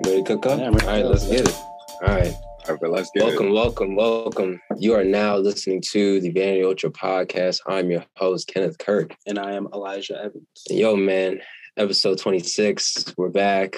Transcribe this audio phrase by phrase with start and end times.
[0.00, 0.58] Ready to cook up?
[0.58, 1.08] Yeah, All ready to right, go.
[1.10, 1.54] let's get it.
[1.54, 2.34] All right.
[2.68, 4.60] All right, let's get Welcome, welcome, welcome.
[4.78, 7.60] You are now listening to the Vanity Ultra podcast.
[7.66, 9.14] I'm your host, Kenneth Kirk.
[9.26, 10.46] And I am Elijah Evans.
[10.68, 11.40] Yo, man,
[11.76, 13.14] episode 26.
[13.16, 13.76] We're back.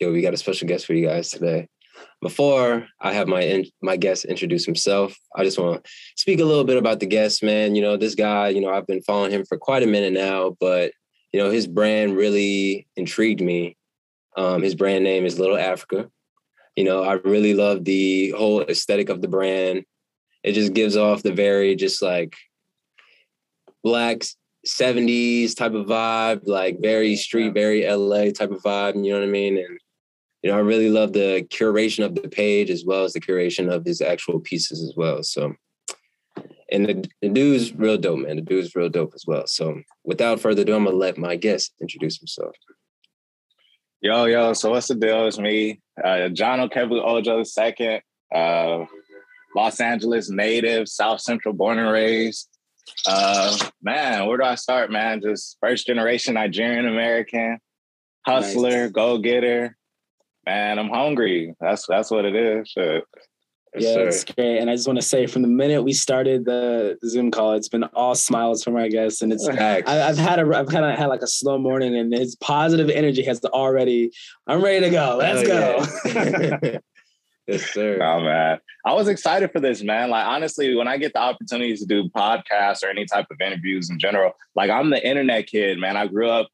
[0.00, 1.68] Yo, we got a special guest for you guys today.
[2.22, 6.44] Before I have my in, my guest introduce himself, I just want to speak a
[6.44, 7.74] little bit about the guest, man.
[7.74, 10.56] You know, this guy, you know, I've been following him for quite a minute now,
[10.60, 10.92] but
[11.32, 13.76] you know, his brand really intrigued me.
[14.38, 16.08] Um, his brand name is Little Africa.
[16.76, 19.82] You know, I really love the whole aesthetic of the brand.
[20.44, 22.36] It just gives off the very just like
[23.82, 24.22] black
[24.64, 29.04] 70s type of vibe, like very street, very LA type of vibe.
[29.04, 29.58] You know what I mean?
[29.58, 29.80] And
[30.44, 33.68] you know, I really love the curation of the page as well as the curation
[33.72, 35.24] of his actual pieces as well.
[35.24, 35.54] So,
[36.70, 38.36] and the, the dude's real dope, man.
[38.36, 39.48] The dude's real dope as well.
[39.48, 42.54] So, without further ado, I'm gonna let my guest introduce himself.
[44.00, 45.26] Yo, yo, so what's the deal?
[45.26, 48.00] It's me, uh, John Okebu Ojo II,
[48.32, 48.84] uh,
[49.56, 52.48] Los Angeles native, South Central born and raised.
[53.06, 55.20] Uh, man, where do I start, man?
[55.20, 57.58] Just first generation Nigerian American,
[58.24, 58.92] hustler, Nice.
[58.92, 59.76] go getter.
[60.46, 61.54] Man, I'm hungry.
[61.60, 62.68] That's that's what it is.
[62.68, 63.04] Shit.
[63.74, 64.08] Yes, yeah, sir.
[64.08, 64.58] it's great.
[64.58, 67.68] And I just want to say, from the minute we started the Zoom call, it's
[67.68, 69.88] been all smiles from our guests, and it's Facts.
[69.88, 72.88] I, I've had a I've kind of had like a slow morning, and his positive
[72.90, 74.10] energy has already.
[74.46, 75.16] I'm ready to go.
[75.18, 76.60] Let's Hell go.
[76.72, 76.78] yeah.
[77.46, 77.98] yes, sir.
[78.02, 80.10] Oh man, I was excited for this, man.
[80.10, 83.90] Like honestly, when I get the opportunities to do podcasts or any type of interviews
[83.90, 85.96] in general, like I'm the internet kid, man.
[85.96, 86.48] I grew up,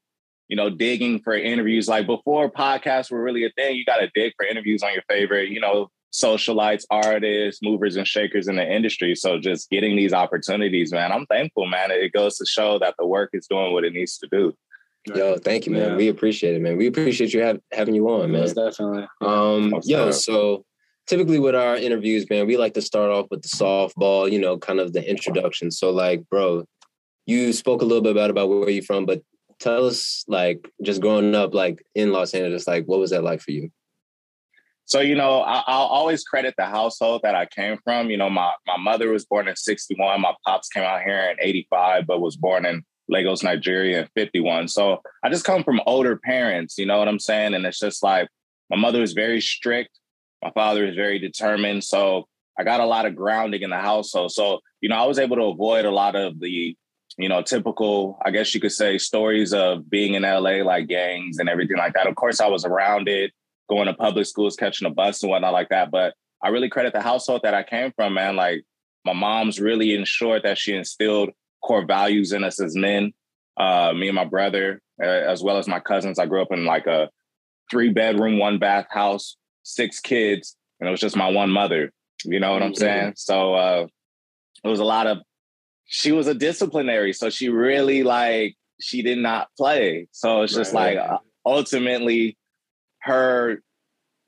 [0.47, 1.87] you know, digging for interviews.
[1.87, 5.03] Like before podcasts were really a thing, you got to dig for interviews on your
[5.09, 9.15] favorite, you know, socialites, artists, movers and shakers in the industry.
[9.15, 11.91] So just getting these opportunities, man, I'm thankful, man.
[11.91, 14.53] It goes to show that the work is doing what it needs to do.
[15.13, 15.91] Yo, thank you, man.
[15.91, 15.95] Yeah.
[15.97, 16.77] We appreciate it, man.
[16.77, 18.41] We appreciate you have, having you on, man.
[18.41, 19.07] Most definitely.
[19.21, 20.19] Um, Most yo, definitely.
[20.19, 20.65] so
[21.05, 24.57] typically with our interviews, man, we like to start off with the softball, you know,
[24.57, 25.69] kind of the introduction.
[25.69, 26.65] So, like, bro,
[27.25, 29.21] you spoke a little bit about about where you're from, but
[29.59, 33.41] tell us, like, just growing up, like in Los Angeles, like, what was that like
[33.41, 33.69] for you?
[34.85, 38.09] So, you know, I, I'll always credit the household that I came from.
[38.09, 40.21] You know, my, my mother was born in 61.
[40.21, 44.67] My pops came out here in 85, but was born in Lagos, Nigeria in 51.
[44.67, 47.55] So I just come from older parents, you know what I'm saying?
[47.55, 48.29] And it's just like
[48.69, 49.89] my mother is very strict.
[50.43, 51.83] My father is very determined.
[51.83, 54.31] So I got a lot of grounding in the household.
[54.31, 56.75] So, you know, I was able to avoid a lot of the,
[57.17, 61.39] you know, typical, I guess you could say, stories of being in LA, like gangs
[61.39, 62.07] and everything like that.
[62.07, 63.31] Of course, I was around it
[63.69, 65.91] going to public schools, catching a bus and whatnot like that.
[65.91, 68.35] But I really credit the household that I came from, man.
[68.35, 68.63] Like
[69.03, 71.31] my mom's really ensured that she instilled
[71.63, 73.13] core values in us as men.
[73.57, 76.19] Uh, me and my brother, uh, as well as my cousins.
[76.19, 77.09] I grew up in like a
[77.71, 81.91] three bedroom, one bath house, six kids, and it was just my one mother.
[82.23, 82.77] You know what I'm Mhm.
[82.77, 83.13] saying?
[83.15, 83.87] So uh,
[84.63, 85.19] it was a lot of.
[85.87, 90.07] She was a disciplinary, so she really like she did not play.
[90.11, 90.97] So it's just Right.
[90.97, 92.37] like uh, ultimately
[93.05, 93.61] her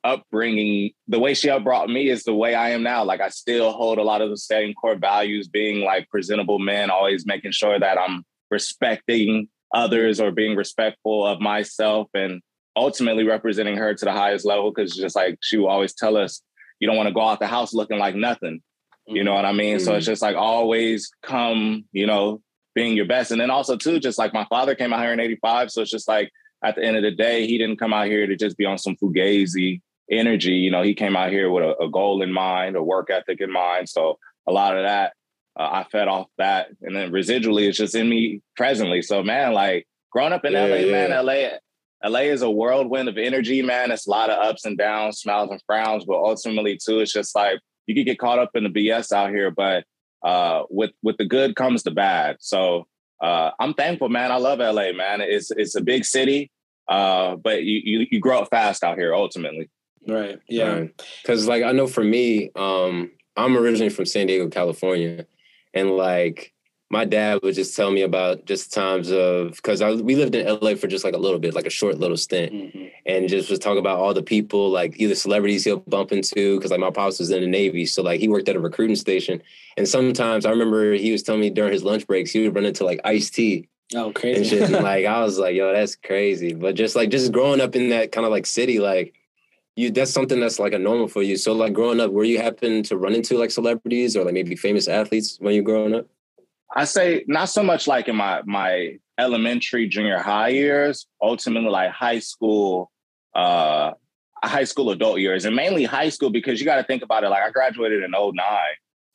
[0.03, 3.03] upbringing, the way she upbrought me is the way I am now.
[3.03, 6.89] Like I still hold a lot of the same core values, being like presentable men,
[6.89, 12.41] always making sure that I'm respecting others or being respectful of myself and
[12.75, 14.71] ultimately representing her to the highest level.
[14.71, 16.41] Cause just like she will always tell us,
[16.79, 18.61] you don't want to go out the house looking like nothing.
[19.07, 19.79] You know what I mean?
[19.79, 20.11] So it's mm-hmm.
[20.11, 22.41] just like always come, you know,
[22.75, 23.31] being your best.
[23.31, 25.71] And then also too, just like my father came out here in 85.
[25.71, 26.29] So it's just like
[26.63, 28.77] at the end of the day, he didn't come out here to just be on
[28.77, 30.53] some fugazi energy.
[30.53, 33.41] You know, he came out here with a, a goal in mind, a work ethic
[33.41, 33.89] in mind.
[33.89, 35.13] So a lot of that,
[35.59, 36.69] uh, I fed off that.
[36.81, 39.01] And then residually, it's just in me presently.
[39.01, 41.07] So man, like growing up in Yeah, LA, yeah.
[41.07, 43.91] man, LA, LA is a whirlwind of energy, man.
[43.91, 47.35] It's a lot of ups and downs, smiles and frowns, but ultimately too, it's just
[47.35, 49.83] like you could get caught up in the BS out here, but
[50.23, 52.37] uh, with with the good comes the bad.
[52.39, 52.87] So
[53.21, 54.31] uh, I'm thankful, man.
[54.31, 55.21] I love LA, man.
[55.21, 56.51] It's it's a big city,
[56.87, 59.13] uh, but you, you you grow up fast out here.
[59.13, 59.69] Ultimately,
[60.07, 60.39] Right.
[60.47, 60.85] Yeah.
[61.21, 65.25] Because, like, I know for me, um, I'm originally from San Diego, California.
[65.73, 66.53] And, like,
[66.89, 70.75] my dad would just tell me about just times of, because we lived in LA
[70.75, 72.53] for just like a little bit, like a short little stint.
[72.53, 72.91] Mhm.
[73.05, 76.71] and just was talking about all the people, like either celebrities he'll bump into, because
[76.71, 79.41] like my pops was in the Navy, so like he worked at a recruiting station,
[79.77, 82.65] and sometimes I remember he was telling me during his lunch breaks he would run
[82.65, 84.43] into like Ice T Oh, and crazy.
[84.43, 86.53] shit, and like I was like, yo, that's crazy.
[86.53, 89.13] But just like just growing up in that kind of like city, like
[89.75, 91.37] you, that's something that's like a normal for you.
[91.37, 94.55] So like growing up, were you happen to run into like celebrities or like maybe
[94.55, 96.07] famous athletes when you growing up?
[96.75, 101.07] I say not so much like in my my elementary, junior high years.
[101.21, 102.91] Ultimately, like high school,
[103.35, 103.91] uh,
[104.43, 107.29] high school adult years and mainly high school because you got to think about it.
[107.29, 108.33] Like I graduated in 09.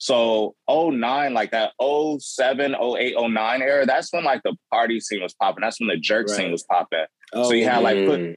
[0.02, 5.32] So 09, like that 07, 08, 09 era, that's when like the party scene was
[5.32, 5.60] popping.
[5.62, 6.36] That's when the jerk Right.
[6.38, 7.04] scene was popping.
[7.32, 8.36] Oh, so you had like put, Mm.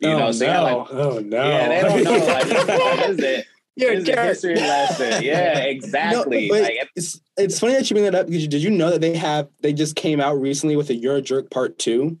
[0.00, 0.76] you know, oh, so you had no.
[0.78, 1.48] like oh no.
[1.48, 2.26] yeah, they don't know.
[2.26, 3.46] Like, what is it?
[3.76, 4.18] You're a jerk.
[4.26, 5.22] history lesson.
[5.24, 6.48] Yeah, exactly.
[6.50, 9.00] but like, it's it's funny that you bring that up because did you know that
[9.00, 12.18] they have they just came out recently with a You're a Jerk Part Two?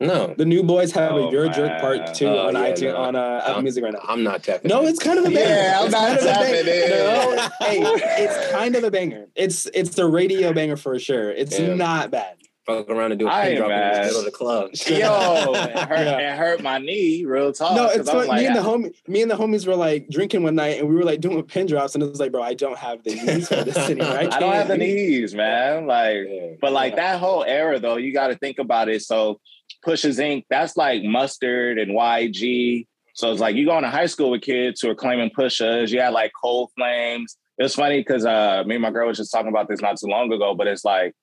[0.00, 1.80] No, The new boys have Oh, a You're Jerk.
[1.80, 2.96] Part Two Oh, on yeah, iTunes no.
[2.96, 4.00] on uh, Apple Music right now.
[4.08, 4.68] I'm not tapping.
[4.68, 5.40] No, it's kind of a banger.
[5.40, 6.88] Yeah, I'm It's not kind of a tapping banger.
[6.88, 9.26] No, hey, it's kind of a banger.
[9.36, 11.30] It's it's the radio banger for sure.
[11.30, 11.74] It's Yeah.
[11.74, 12.36] not bad.
[12.64, 14.70] fuck around and do a I pin ain't drop in the middle of the club.
[14.86, 16.32] yo, it hurt, Yeah.
[16.34, 17.74] it hurt my knee, real talk.
[17.74, 20.44] No, it's what like, me and the homie, me and the homies were like drinking
[20.44, 22.54] one night, and we were like doing pin drops, and it was like, bro, I
[22.54, 24.06] don't have the knees for this anymore.
[24.12, 25.86] I, I don't have the can't knees, man.
[25.88, 27.12] Like, but like Yeah.
[27.14, 29.02] that whole era though, you got to think about it.
[29.02, 29.40] So
[29.82, 30.44] Pushes Inc.
[30.50, 32.86] That's like mustard and YG.
[33.14, 35.92] So it's like you going to high school with kids who are claiming pushers.
[35.92, 37.36] You had like cold flames.
[37.58, 39.98] It was funny because uh, me and my girl was just talking about this not
[39.98, 40.54] too long ago.
[40.54, 41.14] But it's like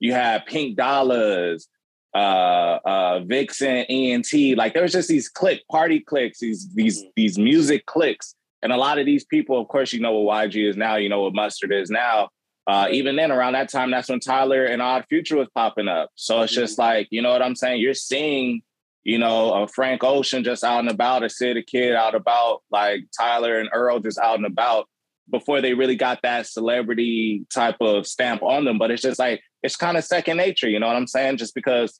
[0.00, 1.68] you had Pink Dollars,
[2.14, 4.56] uh, uh, Vixen, ENT.
[4.56, 8.76] Like there was just these click party clicks, these these these music clicks, and a
[8.76, 10.96] lot of these people, of course, you know what YG is now.
[10.96, 12.30] You know what Mustard is now.
[12.68, 16.10] Uh, even then, around that time, that's when Tyler and Odd Future was popping up.
[16.16, 17.80] So it's just like, you know what I'm saying?
[17.80, 18.60] You're seeing,
[19.04, 22.60] you know, a Frank Ocean just out and about, a Syd tha Kyd out about,
[22.70, 24.86] like Tyler and Earl just out and about
[25.30, 28.76] before they really got that celebrity type of stamp on them.
[28.76, 31.38] But it's just like, it's kind of second nature, you know what I'm saying?
[31.38, 31.98] Just because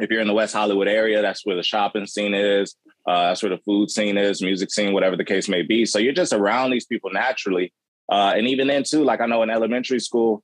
[0.00, 2.74] if you're in the West Hollywood area, that's where the shopping scene is,
[3.06, 5.84] uh, that's where the food scene is, music scene, whatever the case may be.
[5.84, 7.74] So you're just around these people naturally.
[8.10, 10.42] Uh, and even then, too, like I know in elementary school,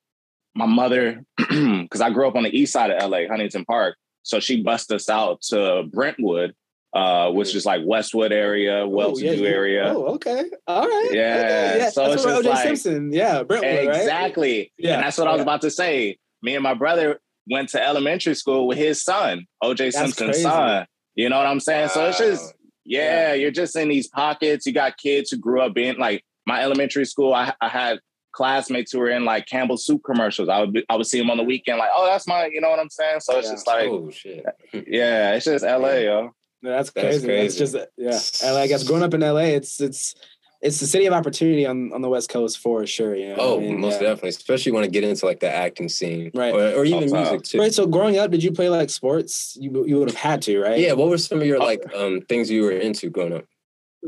[0.54, 3.96] my mother, because I grew up on the east side of LA, Huntington Park.
[4.22, 6.54] So she bussed us out to Brentwood,
[6.92, 9.84] uh, which is like Westwood area, well to Oh, yeah, do area.
[9.94, 10.44] Oh, okay.
[10.66, 11.08] All right.
[11.12, 11.90] Yeah, Okay.
[11.92, 13.12] so That's it's where just OJ like- Simpson.
[13.12, 13.42] Yeah.
[13.42, 13.96] Brentwood, right?
[13.96, 14.72] Exactly.
[14.78, 16.18] Yeah, And that's what I was about to say.
[16.42, 20.86] Me and my brother went to elementary school with his son, OJ Simpson's son.
[21.14, 21.88] You know what I'm saying?
[21.88, 22.50] So it's just, Wow.
[22.84, 24.66] yeah, you're just in these pockets.
[24.66, 27.32] You got kids who grew up in like my elementary school.
[27.34, 28.00] I, I had
[28.32, 30.48] classmates who were in like Campbell soup commercials.
[30.48, 32.60] I would be, I would see them on the weekend, like, oh, that's my, you
[32.60, 33.20] know what I'm saying?
[33.20, 33.52] So it's Yeah.
[33.54, 34.44] just like, oh shit.
[34.86, 36.30] yeah, it's just LA, yo.
[36.62, 37.30] No, that's That's crazy.
[37.32, 38.18] It's just yeah.
[38.50, 40.14] LA, I guess growing up in LA, it's it's
[40.62, 43.16] it's the city of opportunity on, on the West Coast for sure.
[43.16, 43.36] You know?
[43.36, 44.10] Oh, I mean, most yeah.
[44.10, 44.28] definitely.
[44.28, 46.54] Especially when I get into like the acting scene, Right.
[46.54, 47.30] Or, or even Sometimes.
[47.30, 47.58] music too.
[47.58, 47.74] Right.
[47.74, 49.56] So growing up, did you play like sports?
[49.60, 50.78] You you would have had to, right?
[50.78, 50.92] Yeah.
[50.92, 51.64] What were some of your Oh.
[51.64, 53.44] like um things you were into growing up?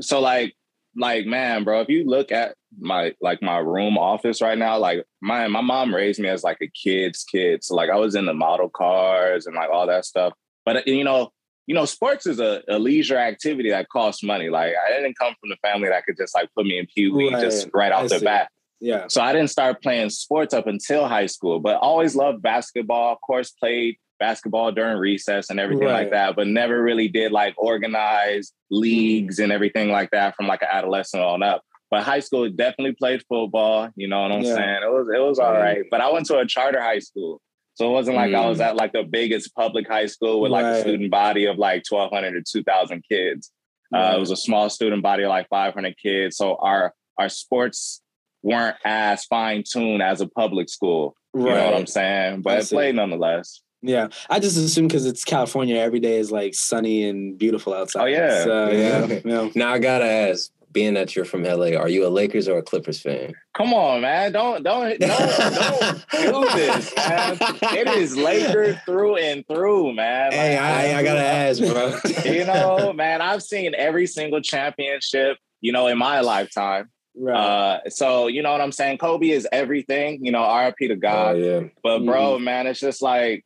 [0.01, 0.55] so like
[0.97, 5.05] like man bro if you look at my like my room office right now like
[5.21, 8.27] my my mom raised me as like a kid's kid so like i was in
[8.27, 10.33] the model cars and like all that stuff
[10.65, 11.31] but uh, you know
[11.67, 15.35] you know sports is a, a leisure activity that costs money like i didn't come
[15.41, 17.41] from the family that could just like put me in pee wee Right.
[17.43, 18.25] just right I off the see.
[18.25, 18.51] bat
[18.81, 19.07] Yeah.
[19.09, 23.13] so I didn't start playing sports up until high school, but always loved basketball.
[23.15, 26.03] Of course, played basketball during recess and everything Right.
[26.05, 30.63] like that, but never really did like organized leagues and everything like that from like
[30.63, 31.63] an adolescent on up.
[31.91, 33.91] But high school definitely played football.
[33.97, 34.55] You know what I'm Yeah.
[34.55, 34.83] saying?
[34.83, 35.85] It was it was all right.
[35.91, 37.41] But I went to a charter high school.
[37.75, 38.67] So it wasn't like I was Mm.
[38.67, 40.77] at like the biggest public high school with like Right.
[40.77, 43.51] a student body of like 1,200 or 2,000 kids.
[43.95, 46.37] Uh, it was a small student body of like 500 kids.
[46.37, 48.01] So our our sports
[48.43, 51.15] weren't as fine tuned as a public school.
[51.35, 52.35] You know what I'm saying?
[52.35, 52.77] I But it see.
[52.77, 53.61] played nonetheless.
[53.87, 58.03] Yeah, I just assume because it's California, every day is like sunny and beautiful outside.
[58.03, 58.45] Oh, yeah.
[58.45, 59.07] so, Yeah.
[59.07, 59.49] yeah, yeah.
[59.55, 62.63] Now I gotta ask, being that you're from LA, are you a Lakers or a
[62.63, 63.35] Clippers fan?
[63.57, 64.33] Come on, man.
[64.33, 67.39] Don't don't don't, don't do this, man.
[67.41, 70.33] It is Lakers through and through, man.
[70.33, 71.97] Hey, I, I gotta ask, bro.
[72.25, 76.91] you know, man, I've seen every single championship, you know, in my lifetime.
[77.17, 77.37] right.
[77.37, 78.99] Uh, so you know what I'm saying?
[78.99, 81.39] Kobe is everything, you know, RIP to Oh God.
[81.39, 81.61] yeah.
[81.85, 82.07] But Mm.
[82.07, 83.45] bro, man, it's just like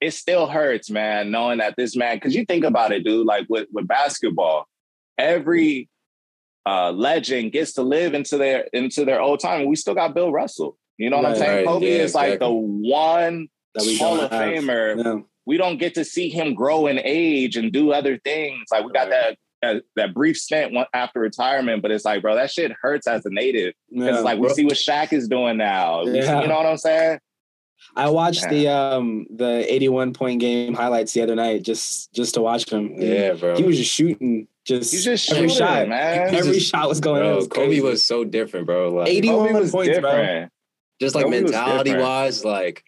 [0.00, 3.46] it still hurts, man, knowing that this man, because you think about it, dude, like
[3.48, 4.66] with, with basketball,
[5.18, 5.88] every
[6.66, 9.66] uh legend gets to live into their into their old time.
[9.66, 10.76] We still got Bill Russell.
[10.98, 11.56] You know what I'm saying?
[11.58, 14.40] right, Kobe yeah, is like the one that we Hall of have.
[14.52, 15.04] Famer.
[15.04, 15.20] Yeah.
[15.44, 18.64] We don't get to see him grow in age and do other things.
[18.72, 19.10] Like we got Right.
[19.10, 23.24] that, that that brief stint after retirement, but it's like, bro, that shit hurts as
[23.26, 23.74] a native.
[23.88, 24.14] Yeah.
[24.14, 26.02] It's like we see what Shaq is doing now.
[26.04, 26.40] Yeah.
[26.42, 27.20] You know what I'm saying?
[27.94, 32.42] I watched the um the 81 point game highlights the other night just just to
[32.42, 32.92] watch him.
[32.96, 33.56] Yeah, bro.
[33.56, 35.88] He was just shooting just, He's just every shooting, shot.
[35.88, 36.34] man.
[36.34, 37.28] Every just- shot was going in.
[37.28, 38.90] Bro, was Kobe was so different, bro.
[38.90, 40.10] Like 81 was points, bro.
[40.10, 40.52] different.
[41.00, 42.82] just like Kobe mentality wise, like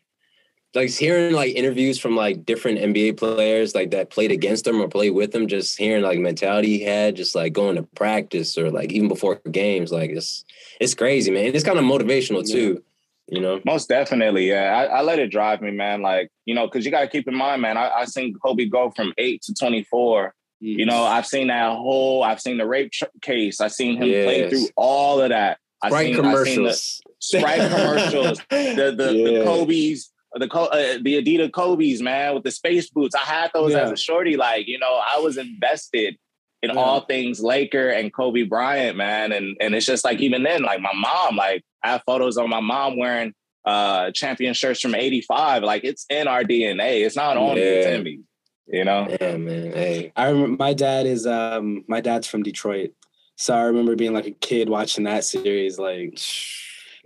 [0.74, 4.88] like hearing like interviews from like different NBA players like that played against him or
[4.88, 8.70] played with him, just hearing like mentality he had, just like going to practice or
[8.70, 10.44] like even before games, like it's
[10.80, 11.54] it's crazy, man.
[11.54, 12.82] It's kind of motivational too,
[13.28, 13.60] you know.
[13.64, 14.76] Most definitely, yeah.
[14.76, 16.02] I, I let it drive me, man.
[16.02, 17.76] Like you know, because you got to keep in mind, man.
[17.76, 20.34] I, I seen Kobe go from eight to twenty four.
[20.60, 22.24] You know, I've seen that whole.
[22.24, 23.60] I've seen the rape tr- case.
[23.60, 25.58] I've seen him play through all of that.
[25.80, 27.00] I've Sprite seen, I've seen the, commercials.
[27.20, 32.50] Sprite commercials, the the, the Kobe's, the Co- uh, the Adidas Kobe's, man, with the
[32.50, 33.14] space boots.
[33.14, 33.82] I had those Yeah.
[33.82, 34.36] as a shorty.
[34.36, 36.16] Like you know, I was invested
[36.62, 36.76] in Yeah.
[36.76, 39.30] all things Laker and Kobe Bryant, man.
[39.30, 42.48] And and it's just like even then, like my mom, like I have photos of
[42.48, 45.62] my mom wearing uh champion shirts from '85.
[45.62, 47.04] Like it's in our DNA.
[47.04, 48.20] It's not on me; it's in me.
[48.66, 49.08] You know.
[49.20, 49.72] Yeah, man.
[49.72, 50.12] Hey.
[50.16, 52.92] I remember my dad is um my dad's from Detroit,
[53.36, 55.78] so I remember being like a kid watching that series.
[55.78, 56.18] Like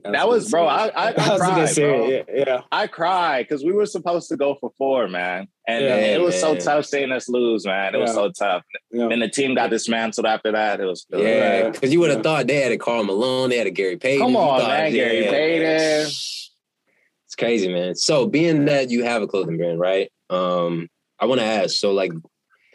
[0.05, 0.67] That was, bro.
[0.67, 2.09] I I, I that was cried, good bro.
[2.09, 2.61] Yeah, yeah.
[2.73, 6.39] I cried because we were supposed to go for four, man, and Yeah, it was
[6.41, 6.63] so man.
[6.63, 7.95] tough seeing us lose, man.
[7.95, 8.63] It was so tough.
[8.91, 9.09] yeah.
[9.09, 10.81] And the team got dismantled after that.
[10.81, 12.23] It was Yeah, because you would have Yeah.
[12.23, 14.27] thought they had a Karl Malone, they had a Gary Payton.
[14.27, 16.07] Come on, thought- man, Gary Payton.
[16.09, 17.95] It's crazy, man.
[17.95, 20.11] So being that you have a clothing brand, right?
[20.31, 21.77] Um, I want to ask.
[21.77, 22.13] So, like,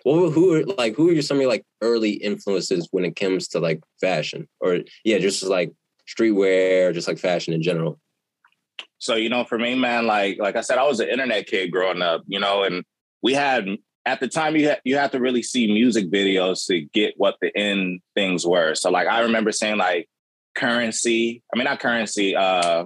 [0.03, 3.15] what who are like who are your, some of your like early influences when it
[3.15, 5.71] comes to like fashion, or yeah, just like
[6.07, 7.99] streetwear, just like fashion in general?
[8.99, 11.71] So you know, for me, man, like like I said, I was an internet kid
[11.71, 12.83] growing up, you know, and
[13.21, 13.67] we had
[14.05, 17.35] at the time you had, you had to really see music videos to get what
[17.41, 18.73] the end things were.
[18.73, 20.09] So like I remember saying like
[20.55, 21.43] currency.
[21.53, 22.35] I mean not currency.
[22.35, 22.85] Uh,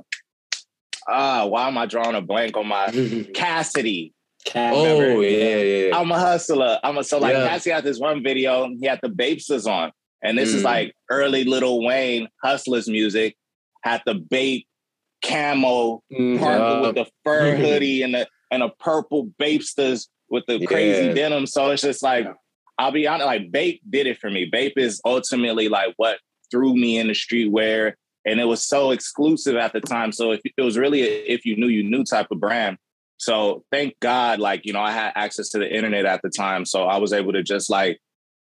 [1.07, 2.87] ah, why am I drawing a blank on my
[3.33, 4.13] Cassidy?
[4.43, 4.73] Cat.
[4.75, 5.23] oh remember?
[5.23, 5.97] yeah, yeah.
[5.97, 6.79] I'm a hustler.
[6.83, 7.47] I'm a so like Yeah.
[7.47, 8.69] Cassie had this one video.
[8.79, 9.91] He had the Bapestas on,
[10.23, 10.65] and this is Mm.
[10.65, 13.35] like early Lil Wayne hustlers music.
[13.83, 14.67] Had the Bape
[15.25, 16.81] camo Yeah.
[16.81, 21.13] with the fur hoodie and the and a purple Bapestas with the crazy Yeah.
[21.13, 21.45] denim.
[21.47, 22.27] So it's just like.
[22.79, 24.45] I'll be honest, like Bape did it for me.
[24.45, 26.17] Bape is ultimately like what
[26.49, 27.93] threw me in the streetwear,
[28.25, 30.11] and it was so exclusive at the time.
[30.11, 32.77] So if it was really a, if you knew you knew type of brand.
[33.17, 36.65] So thank God, like you know, I had access to the internet at the time,
[36.65, 37.99] so I was able to just like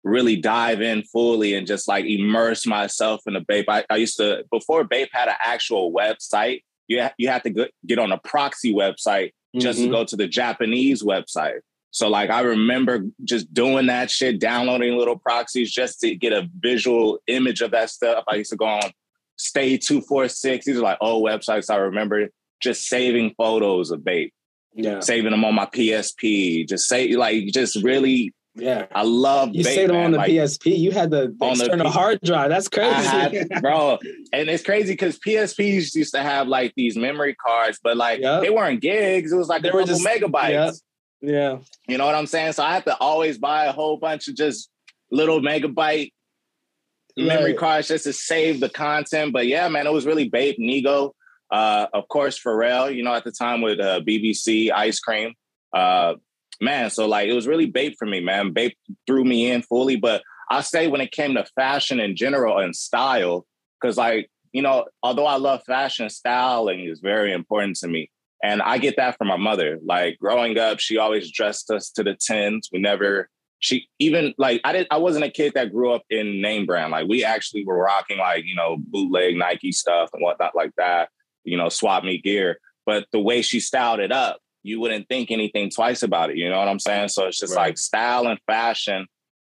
[0.04, 3.68] really dive in fully and just like immerse myself in the Bape.
[3.68, 6.62] I, I used to before Bape had an actual website.
[6.88, 9.90] You ha- you had to go, get on a proxy website just to Mhm.
[9.92, 11.60] go to the Japanese website.
[11.90, 16.48] So like I remember just doing that shit, downloading little proxies just to get a
[16.58, 18.24] visual image of that stuff.
[18.28, 18.90] I used to go on
[19.36, 20.66] Stay two four six.
[20.66, 21.70] These are like old websites.
[21.70, 22.28] I remember
[22.60, 24.32] just saving photos of Bape,
[24.74, 26.68] Yeah, saving them on my PSP.
[26.68, 28.32] Just say like just really.
[28.54, 28.86] Yeah.
[28.94, 30.76] I love You Bape, saved them on the Like, PSP.
[30.78, 32.50] You had the, the On the hard drive.
[32.50, 32.94] That's crazy.
[33.06, 33.98] Had, bro,
[34.32, 38.42] and it's crazy because PSPs used to have like these memory cards, but like Yep.
[38.42, 39.32] they weren't gigs.
[39.32, 40.50] It was like They a were just- megabytes.
[40.50, 40.74] yep.
[41.22, 41.58] yeah.
[41.88, 42.52] You know what I'm saying?
[42.52, 44.68] So I have to always buy a whole bunch of just
[45.10, 46.12] little megabyte
[47.16, 49.32] memory cards just to save the content.
[49.32, 51.12] But yeah, man, it was really Bape, Nigo,
[51.50, 55.34] uh, of course, Pharrell, you know, at the time with uh, BBC Ice Cream.
[55.74, 56.14] Uh,
[56.60, 58.52] man, so like it was really Bape for me, man.
[58.52, 59.96] Bape threw me in fully.
[59.96, 63.46] But I say when it came to fashion in general and style,
[63.80, 68.10] because like, you know, although I love fashion, styling is very important to me.
[68.42, 69.78] And I get that from my mother.
[69.84, 72.68] Like growing up, she always dressed us to the tens.
[72.72, 73.28] We never,
[73.60, 76.90] she even like I didn't I wasn't a kid that grew up in name brand.
[76.90, 81.08] Like we actually were rocking like, you know, bootleg Nike stuff and whatnot like that,
[81.44, 82.58] you know, swap me gear.
[82.84, 86.36] But the way she styled it up, you wouldn't think anything twice about it.
[86.36, 87.08] You know what I'm saying?
[87.08, 87.68] So it's just Right.
[87.68, 89.06] like style and fashion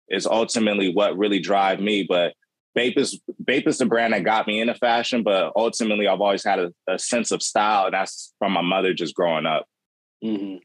[0.08, 2.04] is ultimately what really drive me.
[2.08, 2.34] But
[2.75, 6.44] Bape is Bape is the brand that got me into fashion, but ultimately I've always
[6.44, 9.66] had a, a sense of style, and that's from my mother just growing up.
[10.22, 10.56] hmm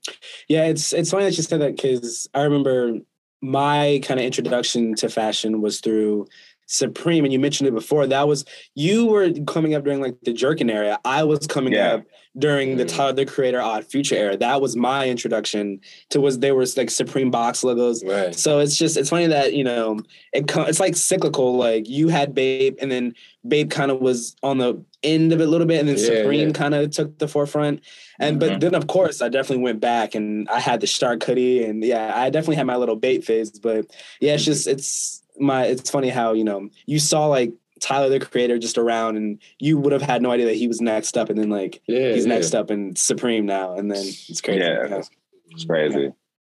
[0.49, 2.99] Yeah, it's it's funny that you said that because I remember
[3.41, 6.27] my kind of introduction to fashion was through
[6.71, 8.07] Supreme, and you mentioned it before.
[8.07, 10.99] That was you were coming up during like the Jerkin era.
[11.03, 11.95] I was coming Yeah.
[11.95, 12.03] up
[12.37, 12.95] during the Mhm.
[12.95, 14.37] Tyler the Creator Odd Future era.
[14.37, 18.03] That was my introduction to was there was like Supreme box logos.
[18.05, 18.33] Right.
[18.33, 19.99] So it's just it's funny that you know
[20.33, 21.57] it it's like cyclical.
[21.57, 23.13] Like you had Bape, and then
[23.45, 26.21] Bape kind of was on the end of it a little bit, and then Yeah,
[26.21, 26.53] Supreme yeah.
[26.53, 27.81] kind of took the forefront.
[28.19, 28.59] And but Mhm.
[28.61, 32.13] then of course I definitely went back and I had the Stark hoodie, and yeah,
[32.15, 33.51] I definitely had my little Bape phase.
[33.59, 33.87] But
[34.21, 38.19] yeah, it's just it's my it's funny how you know you saw like Tyler the
[38.19, 41.29] Creator just around, and you would have had no idea that he was next up,
[41.29, 42.13] and then like Yeah.
[42.13, 42.33] he's yeah.
[42.35, 44.59] next up and Supreme now, and then it's crazy.
[44.59, 45.01] Yeah.
[45.49, 46.13] It's crazy.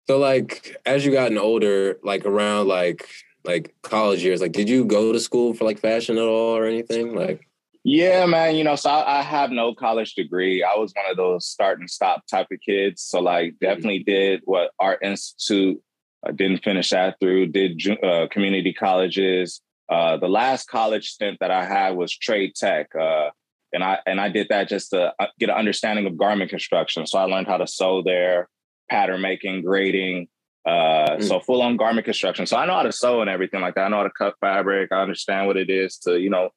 [0.09, 3.09] So like as you gotten older, like around like
[3.45, 6.67] like college years, like did you go to school for like fashion at all or
[6.67, 7.15] anything?
[7.15, 7.47] Like
[7.85, 8.57] Yeah, man.
[8.57, 10.63] You know, so I, I, have no college degree.
[10.63, 13.03] I was one of those start and stop type of kids.
[13.03, 13.65] So, like, mm-hmm.
[13.65, 14.13] definitely mm-hmm.
[14.13, 15.83] did what Art Institute.
[16.27, 17.49] I didn't finish that through.
[17.49, 19.61] Did uh, community colleges.
[19.89, 23.31] Uh, the last college stint that I had was trade tech, uh,
[23.73, 27.07] and I and I did that just to uh, get an understanding of garment construction.
[27.07, 28.49] So I learned how to sew there,
[28.89, 30.29] pattern making, grading.
[30.65, 31.25] Uh, mm.
[31.25, 32.47] So full on garment construction.
[32.47, 33.87] So I know how to sew and everything like that.
[33.87, 34.93] I know how to cut fabric.
[34.93, 36.51] I understand what it is to you know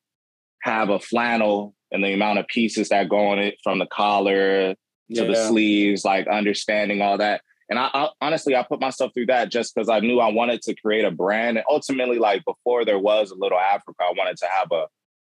[0.62, 4.74] have a flannel and the amount of pieces that go on it from the collar
[4.74, 4.78] to
[5.10, 5.24] yeah.
[5.24, 7.42] the sleeves, like understanding all that.
[7.70, 10.62] And I, I, honestly, I put myself through that just because I knew I wanted
[10.64, 11.58] to create a brand.
[11.58, 14.88] And ultimately, like before there was a little Africa, I wanted to have a,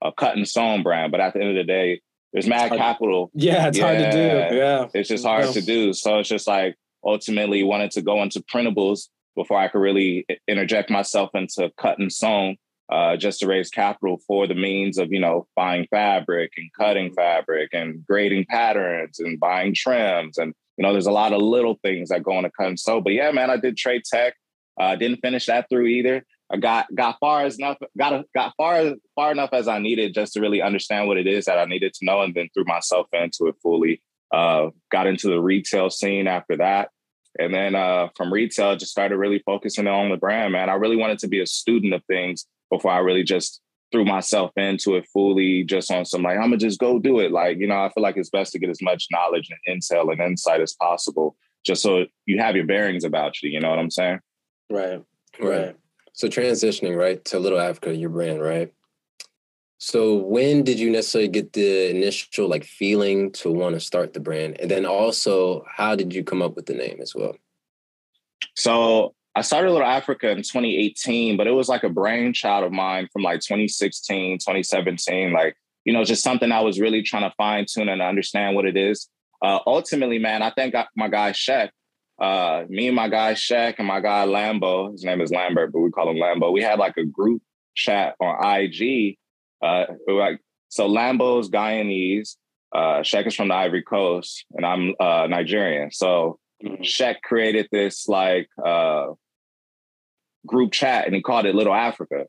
[0.06, 1.12] a cut and sewn brand.
[1.12, 2.00] But at the end of the day,
[2.32, 3.30] there's mad capital.
[3.34, 4.56] Yeah, it's yeah, hard to do.
[4.56, 4.86] Yeah.
[4.92, 5.52] It's just hard yeah.
[5.52, 5.92] to do.
[5.92, 10.90] So it's just like ultimately wanted to go into printables before I could really interject
[10.90, 12.56] myself into cut and sewn
[12.90, 17.06] uh, just to raise capital for the means of you know buying fabric and cutting
[17.06, 17.14] mm-hmm.
[17.14, 21.78] fabric and grading patterns and buying trims and you know there's a lot of little
[21.82, 23.00] things that go into cut so.
[23.00, 24.34] But yeah, man, I did trade tech.
[24.78, 26.24] Uh, didn't finish that through either.
[26.52, 30.34] I got got far as enough got got far far enough as I needed just
[30.34, 33.06] to really understand what it is that I needed to know, and then threw myself
[33.12, 34.02] into it fully.
[34.32, 36.90] Uh, got into the retail scene after that.
[37.38, 40.70] And then uh, from retail, just started really focusing on the brand, man.
[40.70, 43.60] I really wanted to be a student of things before I really just
[43.94, 47.30] threw myself into it fully just on some like, I'm gonna just go do it.
[47.30, 50.10] Like, you know, I feel like it's best to get as much knowledge and intel
[50.10, 53.50] and insight as possible, just so you have your bearings about you.
[53.50, 54.18] You know what I'm saying?
[54.68, 55.00] Right.
[55.38, 55.76] Right.
[56.12, 58.72] So transitioning, right, to Little Africa, your brand, right?
[59.78, 64.18] So when did you necessarily get the initial like feeling to want to start the
[64.18, 64.58] brand?
[64.58, 67.36] And then also, how did you come up with the name as well?
[68.56, 73.08] So I started Little Africa in 2018, but it was like a brainchild of mine
[73.12, 75.32] from like 2016, 2017.
[75.32, 78.64] Like, you know, just something I was really trying to fine tune and understand what
[78.64, 79.08] it is.
[79.42, 81.70] Uh, ultimately, man, I think my guy Shaq,
[82.20, 85.80] uh, me and my guy Shaq and my guy Lambo, his name is Lambert, but
[85.80, 86.52] we call him Lambo.
[86.52, 87.42] We had like a group
[87.74, 89.18] chat on IG.
[89.60, 92.36] Uh, like, so Lambo's Guyanese,
[92.72, 95.90] uh, Shaq is from the Ivory Coast, and I'm uh, Nigerian.
[95.90, 96.82] So mm-hmm.
[96.82, 99.06] Shaq created this like uh,
[100.46, 102.26] group chat and he called it Little Africa.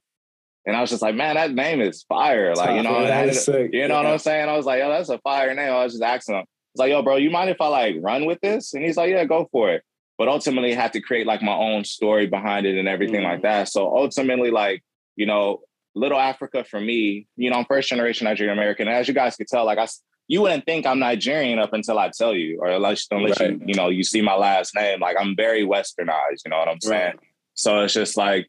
[0.65, 2.55] And I was just like, man, that name is fire.
[2.55, 3.69] Like, you know, that is sick.
[3.71, 4.03] you know yeah.
[4.03, 4.49] what I'm saying?
[4.49, 5.71] I was like, yo, that's a fire name.
[5.71, 6.41] I was just asking him.
[6.41, 8.73] I was like, yo, bro, you mind if I like run with this?
[8.73, 9.83] And he's like, yeah, go for it.
[10.17, 13.25] But ultimately I had to create like my own story behind it and everything mm
[13.25, 13.69] like that.
[13.69, 14.83] So ultimately, like,
[15.15, 15.61] you know,
[15.93, 18.87] Little Africa for me, you know, I'm first generation Nigerian American.
[18.87, 19.87] as you guys could tell, like I
[20.27, 23.51] you wouldn't think I'm Nigerian up until I tell you, or unless unless right.
[23.51, 24.99] you, you know, you see my last name.
[24.99, 27.13] Like I'm very westernized, you know what I'm saying?
[27.17, 27.19] Right.
[27.55, 28.47] So it's just like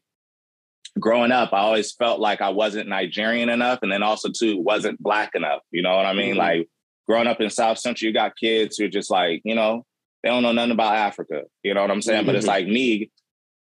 [0.99, 5.01] growing up, I always felt like I wasn't Nigerian enough, and then also too wasn't
[5.01, 5.61] black enough.
[5.71, 6.31] You know what I mean?
[6.31, 6.39] Mm-hmm.
[6.39, 6.69] Like
[7.07, 9.85] growing up in South Central, you got kids who are just like, you know,
[10.23, 11.43] they don't know nothing about Africa.
[11.63, 12.19] You know what I'm saying?
[12.19, 12.27] Mm-hmm.
[12.27, 12.65] But it's mm-hmm.
[12.65, 13.11] like me,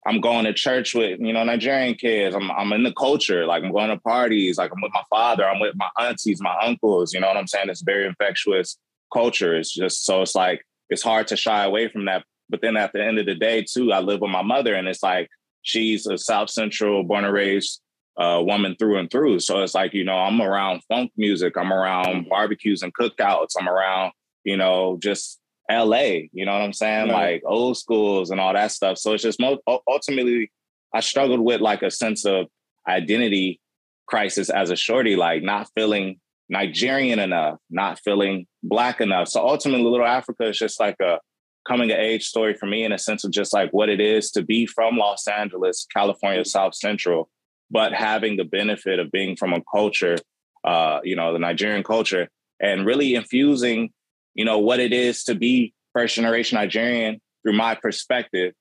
[0.06, 2.36] I'm going to church with, you know, Nigerian kids.
[2.36, 3.46] I'm I'm in the culture.
[3.46, 4.58] Like I'm going to parties.
[4.58, 5.48] Like I'm with my father.
[5.48, 7.14] I'm with my aunties, my uncles.
[7.14, 7.70] You know what I'm saying?
[7.70, 8.78] It's very infectious
[9.12, 9.56] culture.
[9.56, 12.24] It's just so it's like it's hard to shy away from that.
[12.50, 14.88] But then at the end of the day, too, I live with my mother, and
[14.88, 15.30] it's like
[15.62, 17.82] she's a South Central born and raised
[18.18, 19.40] uh, woman through and through.
[19.40, 23.68] So it's like, you know, I'm around funk music, I'm around barbecues and cookouts, I'm
[23.68, 27.10] around, you know, just LA, you know what I'm saying?
[27.10, 27.34] Right.
[27.34, 28.98] Like old schools and all that stuff.
[28.98, 30.52] So it's just most ultimately,
[30.94, 32.46] I struggled with like a sense of
[32.88, 33.60] identity
[34.08, 39.28] crisis as a shorty, like not feeling Nigerian enough, not feeling black enough.
[39.28, 41.20] So ultimately, Little Africa is just like a
[41.68, 44.32] coming of age story for me in a sense of just like what it is
[44.32, 47.30] to be from Los Angeles, California, South Central,
[47.72, 50.18] but having the benefit of being from a culture,
[50.64, 53.90] uh, you know, the Nigerian culture, and really infusing,
[54.34, 58.54] you know, what it is to be first generation Nigerian through my perspective,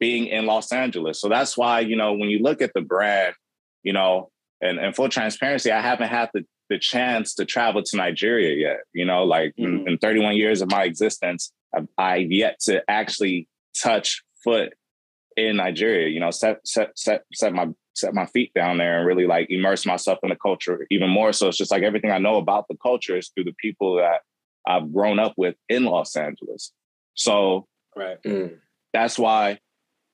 [0.00, 1.20] being in Los Angeles.
[1.20, 3.34] So that's why, you know, when you look at the brand,
[3.82, 7.96] you know, and, and full transparency, I haven't had the, the chance to travel to
[7.96, 8.80] Nigeria yet.
[8.92, 9.86] You know, like mm-hmm.
[9.86, 13.48] in, in 31 years of my existence, I've, I've yet to actually
[13.80, 14.74] touch foot
[15.36, 16.08] in Nigeria.
[16.08, 19.48] You know, set set set set my set my feet down there and really like
[19.50, 21.32] immerse myself in the culture even more.
[21.32, 24.20] So it's just like everything I know about the culture is through the people that
[24.66, 26.72] I've grown up with in Los Angeles.
[27.14, 28.22] So right.
[28.22, 28.58] Mm,
[28.92, 29.58] that's why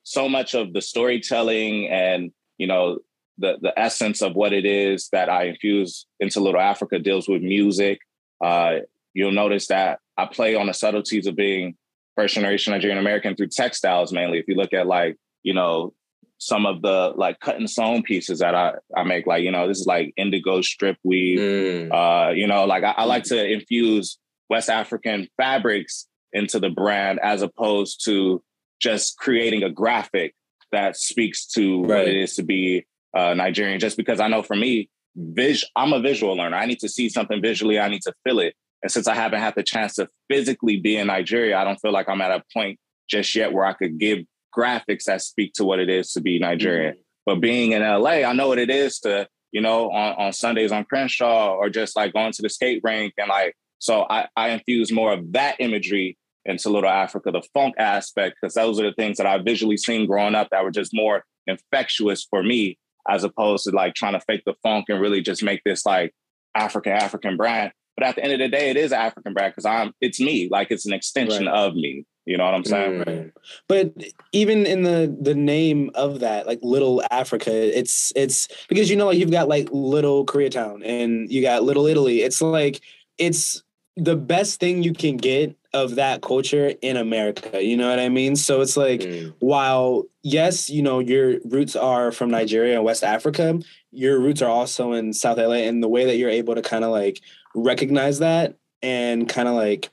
[0.03, 2.99] so much of the storytelling and you know
[3.37, 7.41] the the essence of what it is that I infuse into Little Africa deals with
[7.41, 7.99] music.
[8.43, 8.77] Uh,
[9.13, 11.75] you'll notice that I play on the subtleties of being
[12.15, 14.39] first generation Nigerian American through textiles mainly.
[14.39, 15.93] If you look at like, you know,
[16.37, 19.25] some of the like cut and sewn pieces that I, I make.
[19.25, 21.39] Like, you know, this is like indigo strip weave.
[21.39, 21.91] Mm.
[21.91, 24.17] Uh, you know, like I, I like to infuse
[24.49, 28.43] West African fabrics into the brand as opposed to
[28.79, 30.35] just creating a graphic
[30.71, 31.87] that speaks to right.
[31.87, 33.79] what it is to be uh, Nigerian.
[33.79, 36.57] Just because I know for me, vis- I'm a visual learner.
[36.57, 37.79] I need to see something visually.
[37.79, 38.55] I need to feel it.
[38.85, 41.91] And since I haven't had the chance to physically be in Nigeria, I don't feel
[41.91, 42.77] like I'm at a point
[43.09, 44.19] just yet where I could give
[44.55, 46.93] graphics that speak to what it is to be Nigerian.
[46.93, 47.01] Mm-hmm.
[47.25, 50.71] But being in LA, I know what it is to, you know, on, on Sundays
[50.71, 54.49] on Crenshaw or just like going to the skate rink and like, so I, I
[54.49, 58.93] infuse more of that imagery into Little Africa, the funk aspect, because those are the
[58.93, 62.77] things that I visually seen growing up that were just more infectious for me,
[63.09, 66.13] as opposed to like trying to fake the funk and really just make this like
[66.53, 67.71] African African brand.
[67.97, 70.49] But at the end of the day, it is African brand because I'm it's me,
[70.51, 71.55] like it's an extension right.
[71.55, 72.05] of me.
[72.25, 73.03] You know what I'm saying?
[73.03, 73.31] Mm.
[73.67, 73.93] But
[74.31, 79.05] even in the the name of that, like Little Africa, it's it's because you know
[79.07, 82.21] like you've got like Little Koreatown and you got Little Italy.
[82.21, 82.81] It's like
[83.17, 83.63] it's
[83.95, 87.63] the best thing you can get of that culture in America.
[87.63, 88.35] You know what I mean?
[88.35, 89.33] So it's like mm.
[89.39, 93.59] while yes, you know, your roots are from Nigeria and West Africa,
[93.91, 96.83] your roots are also in South LA and the way that you're able to kind
[96.83, 97.21] of like
[97.55, 99.89] recognize that and kind of like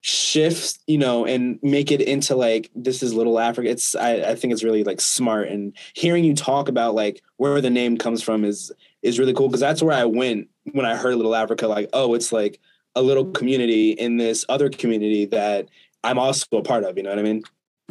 [0.00, 3.68] shift, you know, and make it into like this is little Africa.
[3.68, 7.60] It's I, I think it's really like smart and hearing you talk about like where
[7.60, 8.70] the name comes from is
[9.02, 12.14] is really cool because that's where I went when I heard Little Africa, like, oh,
[12.14, 12.60] it's like
[12.94, 15.68] a little community in this other community that
[16.04, 16.96] I'm also a part of.
[16.96, 17.42] You know what I mean?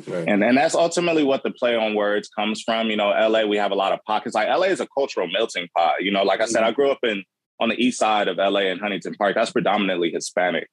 [0.06, 0.28] Right.
[0.28, 2.90] And and that's ultimately what the play on words comes from.
[2.90, 4.36] You know, LA, we have a lot of pockets.
[4.36, 6.04] Like LA is a cultural melting pot.
[6.04, 6.70] You know, like I said, mm-hmm.
[6.70, 7.24] I grew up in
[7.60, 9.36] on the east side of LA in Huntington Park.
[9.36, 10.70] That's predominantly Hispanic.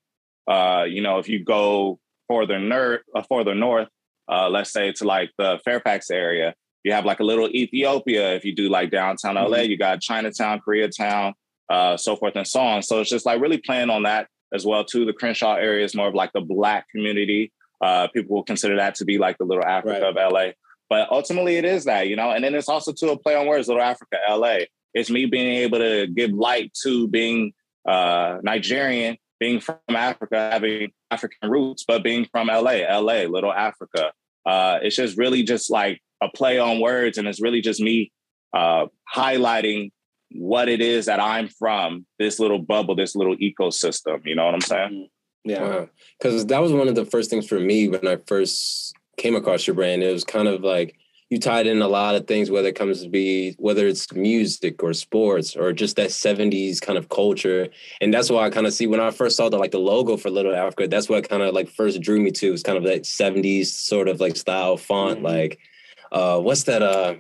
[0.51, 3.89] Uh, you know, if you go further ner- uh, further north,
[4.31, 8.35] uh, let's say to like the Fairfax area, you have like a little Ethiopia.
[8.35, 9.71] If you do like downtown LA, mm-hmm.
[9.71, 11.33] you got Chinatown, Koreatown,
[11.71, 12.83] uh, so forth and so on.
[12.83, 15.05] So it's just like really playing on that as well too.
[15.05, 17.53] The Crenshaw area is more of like the black community.
[17.81, 20.17] Uh, people will consider that to be like the little Africa right.
[20.17, 20.47] of LA.
[20.89, 23.47] But ultimately, it is that you know, and then it's also to a play on
[23.47, 24.59] words, little Africa, LA.
[24.95, 27.53] It's me being able to give light to being
[27.87, 34.13] uh, Nigerian, being from Africa, having African roots, but being from LA, LA, little Africa.
[34.47, 38.13] Uh, it's just really just like a play on words, and it's really just me
[38.55, 39.91] uh, highlighting
[40.33, 44.21] what it is that I'm from, this little bubble, this little ecosystem.
[44.25, 44.91] You know what I'm saying?
[44.91, 45.51] Mm-hmm.
[45.51, 45.87] Yeah.
[46.19, 49.67] Because that was one of the first things for me when I first came across
[49.67, 50.03] your brand.
[50.03, 50.97] It was kind of like
[51.35, 54.83] you tied in a lot of things, whether it comes to be whether it's music
[54.83, 57.69] or sports or just that 70s kind of culture.
[58.01, 60.17] And that's why I kind of see when I first saw the like the logo
[60.17, 62.53] for Little Africa, that's what kind of like first drew me to.
[62.53, 65.17] It's kind of that 70s sort of like style font.
[65.17, 65.27] Mm-hmm.
[65.27, 65.59] Like
[66.13, 67.17] uh what's that uh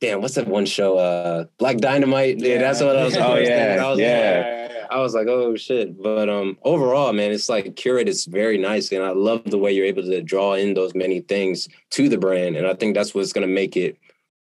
[0.00, 0.96] damn, what's that one show?
[0.96, 2.38] Uh, Black Dynamite.
[2.38, 3.16] Yeah, that's what I was.
[3.16, 4.44] oh yeah, was yeah.
[4.46, 4.57] Like,
[4.90, 6.00] I was like, oh shit.
[6.00, 9.72] But um, overall, man, it's like curate is very nice, and I love the way
[9.72, 13.14] you're able to draw in those many things to the brand, and I think that's
[13.14, 13.98] what's gonna make it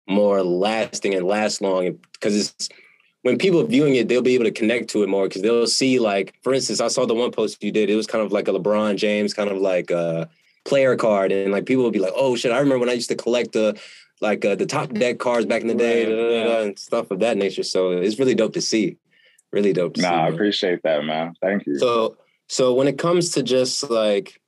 [0.06, 2.68] more lasting and last long because it's
[3.22, 5.98] when people viewing it, they'll be able to connect to it more because they'll see
[5.98, 7.88] like, for instance, I saw the one post you did.
[7.88, 10.28] It was kind of like a LeBron James kind of like a
[10.64, 13.08] player card, and like people would be like, "Oh shit!" I remember when I used
[13.10, 13.78] to collect the
[14.20, 16.60] like uh, the top deck cars back in the day right, yeah.
[16.62, 17.62] and stuff of that nature.
[17.62, 18.96] So it's really dope to see.
[19.54, 20.14] Really dope to nah, see.
[20.14, 21.34] I appreciate that, man.
[21.40, 21.78] Thank you.
[21.78, 22.16] So
[22.48, 24.40] so when it comes to just like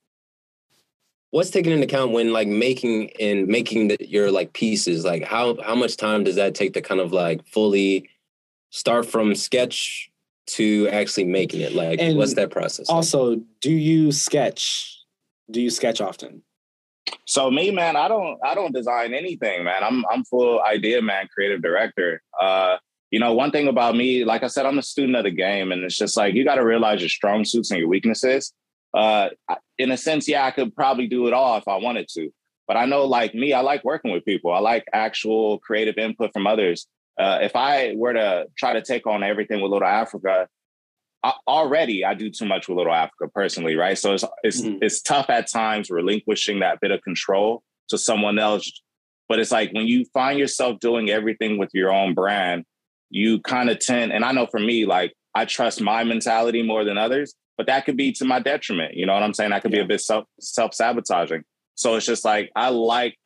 [1.30, 5.62] what's taken into account when like making and making the, your like pieces like how
[5.62, 8.10] how much time does that take to kind of like fully
[8.70, 10.10] start from sketch
[10.46, 13.40] to actually making it like and what's that process also like?
[13.60, 15.04] do you sketch
[15.50, 16.42] do you sketch often
[17.24, 19.82] so me, man, I don't I don't design anything, man.
[19.82, 22.22] I'm I'm full idea man, creative director.
[22.40, 22.76] Uh,
[23.16, 25.72] you know, one thing about me, like I said, I'm a student of the game,
[25.72, 28.52] and it's just like you got to realize your strong suits and your weaknesses.
[28.92, 29.30] Uh,
[29.78, 32.30] in a sense, yeah, I could probably do it all if I wanted to,
[32.68, 34.52] but I know, like me, I like working with people.
[34.52, 36.88] I like actual creative input from others.
[37.18, 40.46] Uh, if I were to try to take on everything with Little Africa,
[41.24, 43.96] I, already I do too much with Little Africa personally, right?
[43.96, 44.80] So it's it's mm-hmm.
[44.82, 48.70] it's tough at times relinquishing that bit of control to someone else.
[49.26, 52.66] But it's like when you find yourself doing everything with your own brand,
[53.10, 56.84] you kind of tend, and I know for me, like I trust my mentality more
[56.84, 58.94] than others, but that could be to my detriment.
[58.94, 59.50] You know what I'm saying?
[59.50, 59.80] That could yeah.
[59.80, 61.44] be a bit self self sabotaging.
[61.74, 63.16] So it's just like I like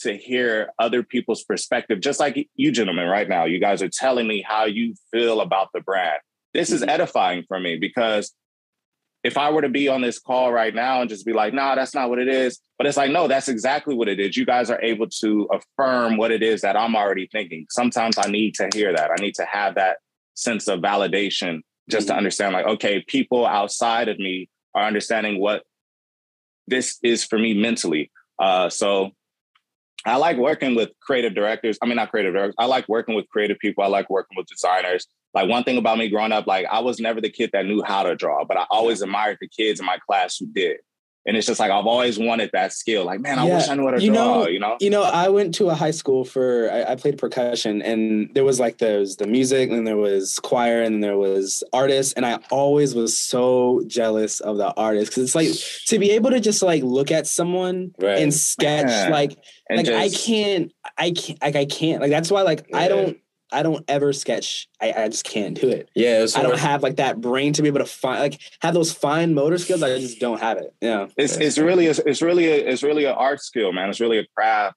[0.00, 3.44] to hear other people's perspective, just like you gentlemen right now.
[3.44, 6.20] You guys are telling me how you feel about the brand
[6.54, 6.90] this is mm-hmm.
[6.90, 8.34] edifying for me because
[9.24, 11.74] if I were to be on this call right now and just be like, nah,
[11.74, 12.60] that's not what it is.
[12.76, 14.36] But it's like, no, that's exactly what it is.
[14.36, 17.66] You guys are able to affirm what it is that I'm already thinking.
[17.70, 19.10] Sometimes I need to hear that.
[19.10, 19.96] I need to have that
[20.34, 22.14] sense of validation just mm-hmm.
[22.14, 25.64] to understand, like, okay, people outside of me are understanding what
[26.68, 28.12] this is for me mentally.
[28.38, 29.10] Uh, so
[30.08, 31.78] I like working with creative directors.
[31.82, 32.54] I mean, not creative directors.
[32.58, 33.84] I like working with creative people.
[33.84, 35.06] I like working with designers.
[35.34, 37.82] Like one thing about me growing up, like I was never the kid that knew
[37.82, 40.78] how to draw, but I always admired the kids in my class who did.
[41.26, 43.04] And it's just like I've always wanted that skill.
[43.04, 43.56] Like, man, I yeah.
[43.56, 44.24] wish I knew how to you draw.
[44.24, 47.18] Know, you know, you know, I went to a high school for I, I, played
[47.18, 51.62] percussion, and there was like those the music, and there was choir, and there was
[51.72, 55.50] artists, and I always was so jealous of the artists because it's like
[55.88, 58.18] to be able to just like look at someone right.
[58.18, 59.08] and sketch yeah.
[59.10, 59.36] like
[59.68, 62.78] and like just, I can't, I can't, like I can't, like that's why like yeah.
[62.78, 63.18] I don't
[63.50, 64.68] I don't ever sketch.
[64.80, 65.90] I, I just can't do it.
[65.94, 68.92] Yeah, I don't have like that brain to be able to find like have those
[68.92, 69.82] fine motor skills.
[69.82, 70.74] I just don't have it.
[70.80, 73.88] Yeah, it's it's really a, it's really a, it's really an art skill, man.
[73.88, 74.76] It's really a craft,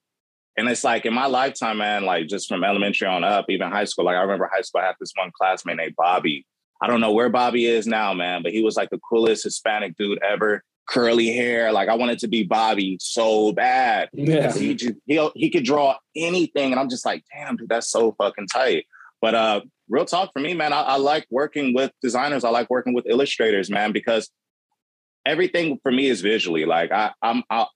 [0.57, 2.05] and it's like in my lifetime, man.
[2.05, 4.05] Like just from elementary on up, even high school.
[4.05, 4.81] Like I remember high school.
[4.81, 6.45] I had this one classmate named Bobby.
[6.81, 9.95] I don't know where Bobby is now, man, but he was like the coolest Hispanic
[9.97, 11.71] dude ever curly hair.
[11.71, 14.09] Like I wanted to be Bobby so bad.
[14.13, 14.51] Yeah.
[14.51, 18.13] He just he he could draw anything, and I'm just like, damn, dude, that's so
[18.17, 18.85] fucking tight.
[19.21, 22.43] But uh, real talk for me, man, I, I like working with designers.
[22.43, 24.29] I like working with illustrators, man, because
[25.25, 26.65] everything for me is visually.
[26.65, 27.67] Like I, I'm I,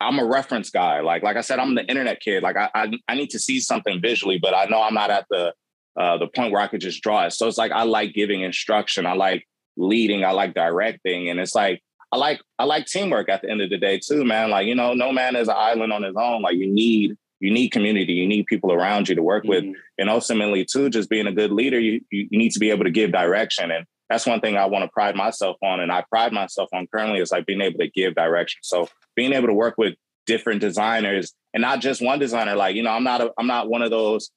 [0.00, 1.00] I'm a reference guy.
[1.00, 2.42] Like like I said, I'm the internet kid.
[2.42, 5.26] Like I I, I need to see something visually, but I know I'm not at
[5.30, 5.54] the
[5.96, 7.32] uh, the point where I could just draw it.
[7.32, 9.06] So it's like I like giving instruction.
[9.06, 10.24] I like leading.
[10.24, 11.82] I like directing, and it's like
[12.16, 14.48] I like I like teamwork at the end of the day too, man.
[14.48, 16.40] Like, you know, no man is an island on his own.
[16.40, 19.68] Like you need you need community, you need people around you to work mm-hmm.
[19.68, 19.76] with.
[19.98, 22.90] And ultimately too, just being a good leader, you, you need to be able to
[22.90, 23.70] give direction.
[23.70, 25.80] And that's one thing I want to pride myself on.
[25.80, 28.60] And I pride myself on currently is like being able to give direction.
[28.62, 32.56] So being able to work with different designers and not just one designer.
[32.56, 34.30] Like, you know, I'm not a, I'm not one of those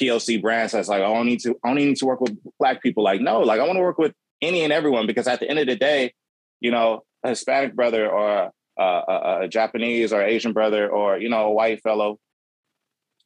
[0.00, 2.82] POC brands that's like, oh, I need to I only need to work with black
[2.82, 3.04] people.
[3.04, 5.58] Like, no, like I want to work with any and everyone because at the end
[5.58, 6.14] of the day,
[6.60, 11.28] you know, a Hispanic brother or a, a, a Japanese or Asian brother or you
[11.28, 12.18] know a white fellow,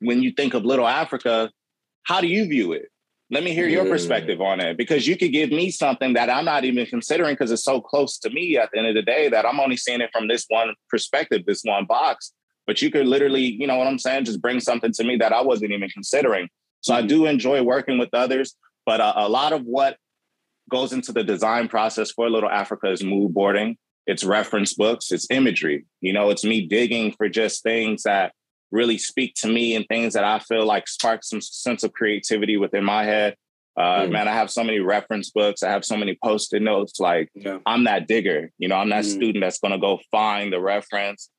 [0.01, 1.51] when you think of Little Africa,
[2.05, 2.91] how do you view it?
[3.33, 6.45] Let me hear your perspective on it because you could give me something that I'm
[6.45, 9.29] not even considering because it's so close to me at the end of the day
[9.29, 12.33] that I'm only seeing it from this one perspective, this one box.
[12.67, 15.33] But you could literally, you know what I'm saying, just bring something to me that
[15.33, 16.49] I wasn't even considering.
[16.81, 17.07] So I mm-hmm.
[17.07, 19.97] do enjoy working with others, but a, a lot of what
[20.71, 23.77] goes into the design process for Little Africa is mood boarding.
[24.07, 25.13] It's reference books.
[25.13, 25.85] It's imagery.
[26.01, 28.33] You know, it's me digging for just things that
[28.71, 32.57] really speak to me and things that I feel like spark some sense of creativity
[32.57, 33.37] within my head.
[33.77, 34.11] Uh, mm.
[34.11, 35.63] Man, I have so many reference books.
[35.63, 36.99] I have so many post-it notes.
[36.99, 37.59] Like yeah.
[37.67, 38.51] I'm that digger.
[38.59, 39.13] You know, I'm that mm.
[39.13, 41.31] student that's going to go find the reference,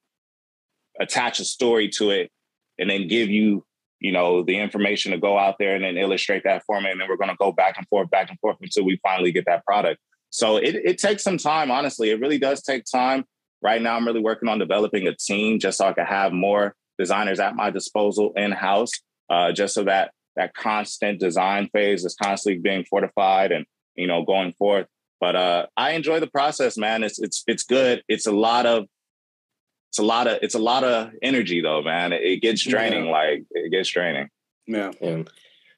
[0.99, 2.31] attach a story to it,
[2.79, 3.65] and then give you
[4.01, 6.89] you know, the information to go out there and then illustrate that for me.
[6.89, 9.31] And then we're going to go back and forth, back and forth until we finally
[9.31, 10.01] get that product.
[10.31, 12.09] So it, it takes some time, honestly.
[12.09, 13.25] It really does take time.
[13.61, 16.75] Right now, I'm really working on developing a team just so I can have more
[16.97, 18.91] designers at my disposal in house,
[19.29, 24.23] uh, just so that that constant design phase is constantly being fortified and you know
[24.23, 24.87] going forth.
[25.19, 27.03] But uh, I enjoy the process, man.
[27.03, 28.01] It's it's it's good.
[28.07, 28.87] It's a lot of
[29.91, 32.13] it's a lot of it's a lot of energy though, man.
[32.13, 33.07] It, it gets draining.
[33.07, 33.11] Yeah.
[33.11, 34.29] Like it gets draining.
[34.65, 34.93] Yeah.
[35.01, 35.23] yeah.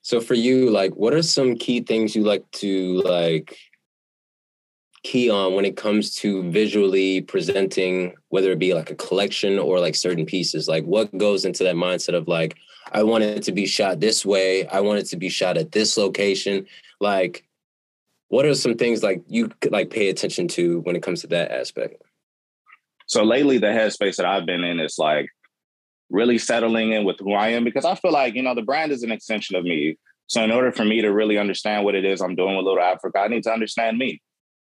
[0.03, 3.57] So for you, like, what are some key things you like to like
[5.01, 9.79] key on when it comes to visually presenting, whether it be like a collection or
[9.79, 10.67] like certain pieces?
[10.67, 12.55] Like, what goes into that mindset of like,
[12.91, 14.67] I want it to be shot this way.
[14.67, 16.67] I want it to be shot at this location.
[16.99, 17.47] Like,
[18.27, 21.27] what are some things like you could like pay attention to when it comes to
[21.27, 22.03] that aspect?
[23.07, 25.27] So lately, the headspace that I've been in is like
[26.09, 28.91] really settling in with who I am because I feel like, you know, the brand
[28.91, 29.97] is an extension of me.
[30.27, 32.81] So in order for me to really understand what it is I'm doing with Little
[32.81, 34.21] Africa, I need to understand me.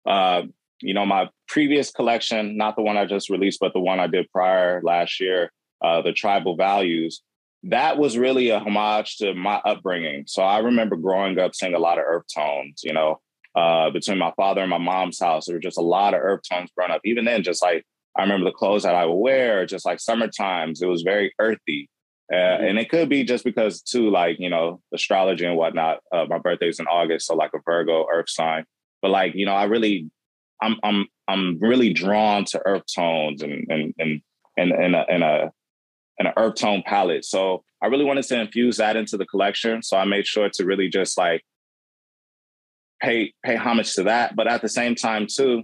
[0.05, 0.43] Uh,
[0.81, 4.07] you know, my previous collection, not the one I just released, but the one I
[4.07, 7.21] did prior last year, uh, the tribal values,
[7.63, 10.25] that was really a homage to my upbringing.
[10.27, 13.19] So I remember growing up seeing a lot of earth tones, you know,
[13.55, 15.45] uh, between my father and my mom's house.
[15.45, 17.01] There were just a lot of earth tones growing up.
[17.03, 17.83] Even then, just like
[18.17, 21.33] I remember the clothes that I would wear, just like summer times, it was very
[21.39, 21.89] earthy.
[22.31, 22.63] Uh, mm-hmm.
[22.65, 25.99] And it could be just because, too, like, you know, astrology and whatnot.
[26.11, 28.65] Uh, my birthday's in August, so like a Virgo earth sign.
[29.01, 30.09] But like, you know, I really,
[30.61, 34.21] I'm, I'm, I'm really drawn to earth tones and, and, and,
[34.57, 35.51] and, and, a, and a,
[36.19, 37.25] and an earth tone palette.
[37.25, 39.83] So I really wanted to infuse that into the collection.
[39.83, 41.43] So I made sure to really just like
[42.99, 44.35] pay pay homage to that.
[44.35, 45.63] But at the same time, too,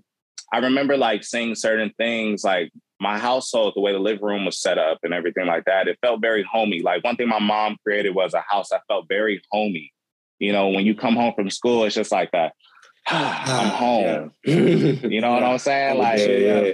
[0.53, 4.61] I remember like seeing certain things like my household, the way the living room was
[4.61, 6.81] set up and everything like that, it felt very homey.
[6.81, 9.91] Like one thing my mom created was a house that felt very homey.
[10.37, 12.53] You know, when you come home from school, it's just like that.
[13.07, 14.31] I'm home.
[14.45, 14.53] Yeah.
[14.55, 15.97] you know what I'm saying?
[15.97, 16.71] Like, yeah, yeah.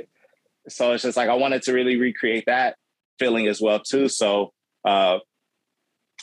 [0.68, 2.76] so it's just like I wanted to really recreate that
[3.18, 4.10] feeling as well too.
[4.10, 4.52] So,
[4.84, 5.20] uh,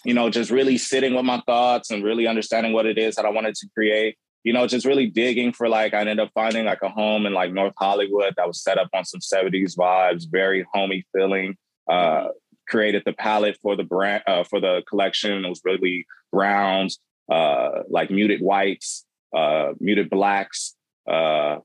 [0.05, 3.25] you know, just really sitting with my thoughts and really understanding what it is that
[3.25, 6.67] I wanted to create you know, just really digging for like, I ended up finding
[6.67, 10.31] like a home in like North Hollywood that was set up on some 70s vibes,
[10.31, 11.57] very homey feeling.
[11.91, 12.29] Uh,
[12.69, 15.45] created the palette for the brand, uh, for the collection.
[15.45, 19.05] It was really browns, uh, like muted whites,
[19.37, 20.77] uh, muted blacks,
[21.11, 21.57] uh,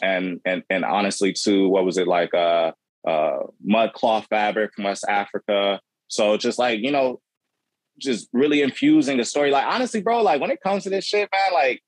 [0.00, 2.70] and, and, and honestly too, what was it like, uh,
[3.04, 5.80] uh, mud cloth fabric from West Africa.
[6.06, 7.20] So just like, you know,
[7.98, 9.50] just really infusing the story.
[9.50, 11.82] Like honestly, bro, like when it comes to this shit, man, like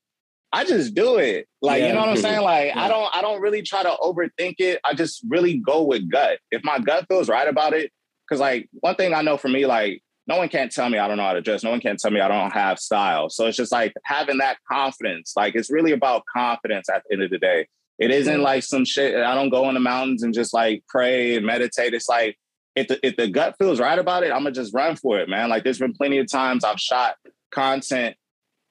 [0.53, 1.47] I just do it.
[1.63, 1.89] Like, yeah.
[1.89, 2.43] you know what I'm saying?
[2.43, 2.83] Like, yeah.
[2.83, 4.81] I don't, I don't really try to overthink it.
[4.85, 6.39] I just really go with gut.
[6.51, 7.93] If my gut feels right about it,
[8.31, 11.09] because like one thing I know for me, like no one can't tell me I
[11.09, 11.65] don't know how to dress.
[11.65, 13.31] No one can tell me I don't have style.
[13.31, 15.33] So it's just like having that confidence.
[15.37, 17.67] Like it's really about confidence at the end of the day.
[17.99, 19.17] It isn't like some shit.
[19.17, 21.95] I don't go in the mountains and just like pray and meditate.
[21.95, 22.39] It's like
[22.77, 25.29] if the if the gut feels right about it, I'm gonna just run for it,
[25.29, 25.51] man.
[25.51, 27.17] Like there's been plenty of times I've shot
[27.51, 28.17] content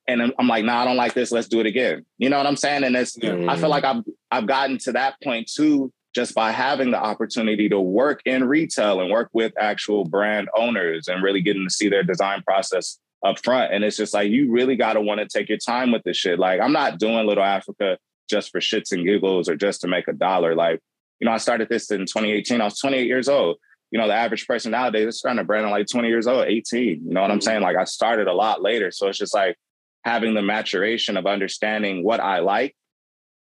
[0.10, 1.32] and I'm, like, nah, I don't like this.
[1.32, 2.06] Let's do it again.
[2.18, 2.84] You know what I'm saying?
[2.84, 3.50] And it's, mm-hmm.
[3.50, 7.70] I feel like I've, I've gotten to that point too, just by having the opportunity
[7.70, 11.90] to work in retail and work with actual brand owners and really getting to see
[11.90, 13.74] their design process up front.
[13.74, 16.18] And it's just like, you really got to want to take your time with this
[16.18, 16.40] shit.
[16.40, 17.98] Like, I'm not doing Little Africa
[18.30, 20.56] just for shits and giggles or just to make a dollar.
[20.56, 20.80] Like,
[21.20, 22.62] you know, I started this in 2018.
[22.62, 23.58] I was 28 years old.
[23.92, 26.46] You know, the average person nowadays is starting a brand at like 20 years old,
[26.46, 27.02] 18.
[27.06, 27.44] You know what I'm mm-hmm.
[27.44, 27.62] saying?
[27.62, 28.92] Like, I started a lot later.
[28.92, 29.58] So it's just like,
[30.04, 32.76] having the maturation of understanding what I like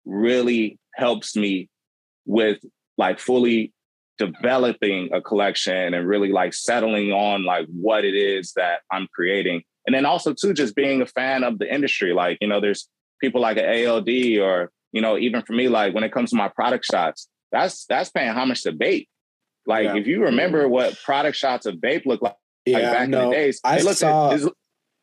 [0.04, 1.68] really helps me
[2.26, 2.58] with
[2.96, 3.72] like fully
[4.18, 9.62] developing a collection and really like settling on like what it is that I'm creating.
[9.86, 12.12] And then also too, just being a fan of the industry.
[12.12, 12.88] Like, you know, there's
[13.20, 14.08] people like an ALD
[14.40, 17.86] or, you know, even for me, like when it comes to my product shots, that's
[17.86, 19.08] that's paying homage to Bape.
[19.66, 19.96] Like yeah.
[19.96, 23.28] if you remember what product shots of Bape look like, yeah, like back no, in
[23.28, 24.36] the days, I saw,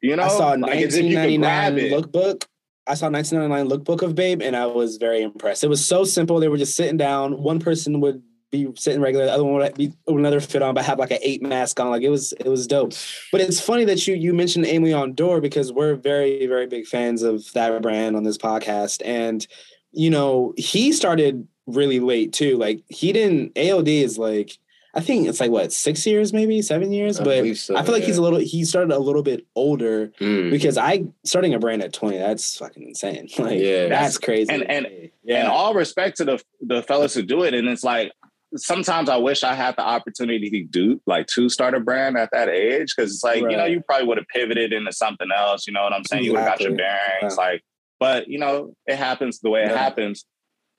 [0.06, 2.46] you know, I saw like 1999 lookbook.
[2.88, 5.64] I saw 1999 lookbook of Bape, and I was very impressed.
[5.64, 6.40] It was so simple.
[6.40, 7.42] They were just sitting down.
[7.42, 10.86] One person would be sitting regular, the other one would be another fit on, but
[10.86, 11.90] have like an eight mask on.
[11.90, 12.94] Like it was, it was dope.
[13.32, 16.86] But it's funny that you you mentioned Aimé Leon Dore because we're very, very big
[16.86, 19.46] fans of that brand on this podcast, and
[19.92, 22.58] you know he started really late too.
[22.58, 23.58] Like he didn't.
[23.58, 24.58] ALD is like
[24.96, 27.20] I think it's like what six years, maybe seven years.
[27.20, 28.08] I but so, I feel like yeah.
[28.08, 28.40] he's a little.
[28.40, 30.50] He started a little bit older mm.
[30.50, 32.18] because I starting a brand at twenty.
[32.18, 33.28] That's fucking insane.
[33.38, 34.52] Like yeah, that's crazy.
[34.52, 34.88] And and
[35.24, 35.40] yeah.
[35.40, 37.54] and all respect to the the fellas who do it.
[37.54, 38.12] And it's like
[38.56, 42.30] sometimes I wish I had the opportunity to do like to start a brand at
[42.32, 43.52] that age because it's like right.
[43.52, 45.68] you know you probably would have pivoted into something else.
[45.68, 46.24] You know what I'm saying?
[46.24, 46.26] Exactly.
[46.26, 47.36] You would have got your bearings.
[47.38, 47.44] Yeah.
[47.44, 47.64] Like,
[48.00, 50.26] but you know it happens the way it happens.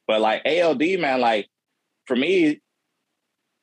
[0.07, 1.49] But like ALD, man, like
[2.07, 2.61] for me,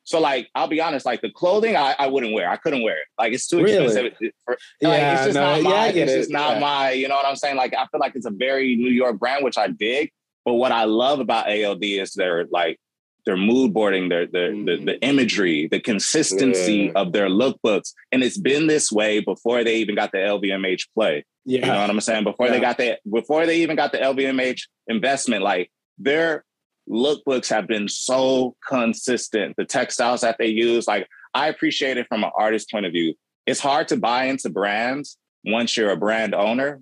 [0.04, 2.48] so like, I'll be honest, like the clothing I, I wouldn't wear.
[2.48, 3.06] I couldn't wear it.
[3.18, 3.84] Like it's too really?
[3.84, 4.32] expensive.
[4.44, 6.60] For, yeah, like, it's just no, not my, yeah, it's just not yeah.
[6.60, 7.56] my, you know what I'm saying?
[7.56, 10.12] Like I feel like it's a very New York brand, which I dig.
[10.44, 12.78] But what I love about ALD is their like
[13.24, 14.66] their mood boarding, their their mm.
[14.66, 15.04] the, the, mm-hmm.
[15.04, 17.00] imagery, the consistency yeah.
[17.00, 17.94] of their lookbooks.
[18.12, 21.24] And it's been this way before they even got the LVMH play.
[21.46, 21.60] Yeah.
[21.60, 22.24] You know what I'm saying?
[22.24, 26.44] Before they got that, before they even got the LVMH investment, like their
[26.88, 29.56] lookbooks have been so consistent.
[29.56, 33.14] The textiles that they use, like I appreciate it from an artist point of view.
[33.46, 36.80] It's hard to buy into brands once you're a brand owner.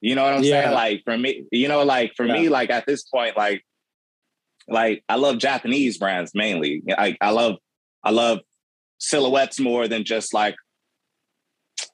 [0.00, 0.62] You know what I'm yeah.
[0.62, 0.74] saying?
[0.74, 2.34] Like for me, you know, like for yeah.
[2.34, 3.64] me, like at this point, like,
[4.68, 6.82] like I love Japanese brands mainly.
[6.96, 7.56] I, I love,
[8.04, 8.40] I love
[8.98, 10.54] silhouettes more than just like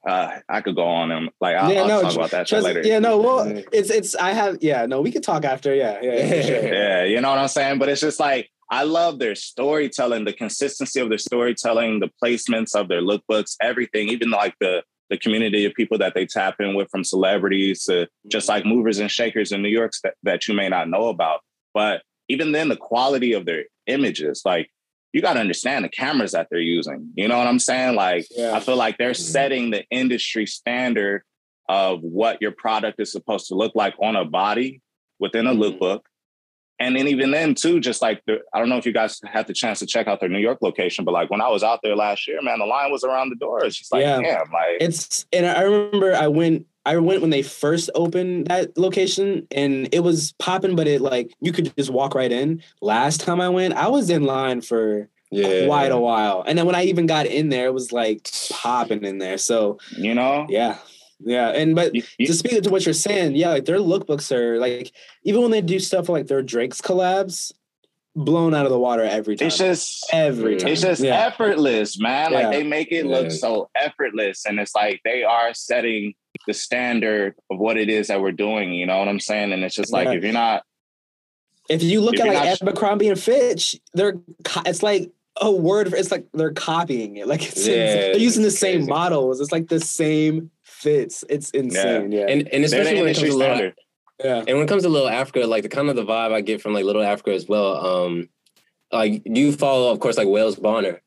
[0.06, 2.64] uh, I could go on and like I'll, yeah, I'll no, talk about that just,
[2.64, 2.82] later.
[2.84, 5.74] Yeah, no, well, it's it's I have yeah, no, we could talk after.
[5.74, 6.66] Yeah, yeah, yeah, sure.
[6.74, 7.04] yeah.
[7.04, 7.78] You know what I'm saying?
[7.78, 12.74] But it's just like I love their storytelling, the consistency of their storytelling, the placements
[12.74, 16.74] of their lookbooks, everything, even like the the community of people that they tap in
[16.74, 20.54] with, from celebrities to just like movers and shakers in New York that, that you
[20.54, 21.40] may not know about.
[21.74, 24.70] But even then, the quality of their images, like
[25.13, 27.10] you got to understand the cameras that they're using.
[27.15, 27.96] You know what I'm saying?
[27.96, 28.54] Like, yeah.
[28.54, 29.33] I feel like they're mm-hmm.
[29.33, 31.23] setting the industry standard
[31.69, 34.81] of what your product is supposed to look like on a body
[35.19, 35.81] within a lookbook.
[35.81, 36.06] Mm-hmm.
[36.81, 39.46] And then even then too, just like the, I don't know if you guys had
[39.46, 41.79] the chance to check out their New York location, but like when I was out
[41.83, 43.65] there last year, man, the line was around the door.
[43.65, 44.21] It's just like, yeah.
[44.21, 45.25] damn, like it's.
[45.33, 50.00] And I remember I went I went when they first opened that location and it
[50.00, 52.62] was popping, but it like you could just walk right in.
[52.80, 55.66] Last time I went, I was in line for Yeah.
[55.66, 56.42] quite a while.
[56.46, 59.38] And then when I even got in there, it was like popping in there.
[59.38, 60.78] So You know, yeah.
[61.20, 61.50] Yeah.
[61.50, 64.58] And but You- you- to speak to what you're saying, yeah, like their lookbooks are
[64.58, 64.90] like
[65.24, 67.52] even when they do stuff like their Drake's collabs,
[68.14, 69.48] blown out of the water every time.
[69.48, 70.58] it's just every mm.
[70.58, 70.68] time.
[70.68, 71.26] it's just yeah.
[71.26, 72.33] effortless, man.
[72.33, 72.38] Yeah.
[72.40, 73.37] Like they make it look Yeah.
[73.37, 76.14] so effortless, and it's like they are setting
[76.46, 78.72] the standard of what it is that we're doing.
[78.72, 79.52] You know what I'm saying?
[79.52, 80.14] And it's just like Yeah.
[80.14, 80.64] if you're not,
[81.68, 84.14] If you look If at like not- Abercrombie and Fitch, they're
[84.66, 85.90] it's like a word.
[85.90, 87.26] For, it's like they're copying it.
[87.32, 88.90] Like it's, Yeah, they're using the it's same crazy.
[88.90, 89.40] models.
[89.40, 91.24] It's like the same fits.
[91.30, 92.10] It's insane.
[92.12, 93.72] Yeah, And and especially when it comes industry to little,
[94.24, 94.38] yeah.
[94.38, 96.60] and when it comes to Little Africa, like the kind of the vibe I get
[96.60, 97.76] from like Little Africa as well.
[97.86, 98.28] Um,
[98.90, 101.00] like you follow, of course, like Wales Bonner?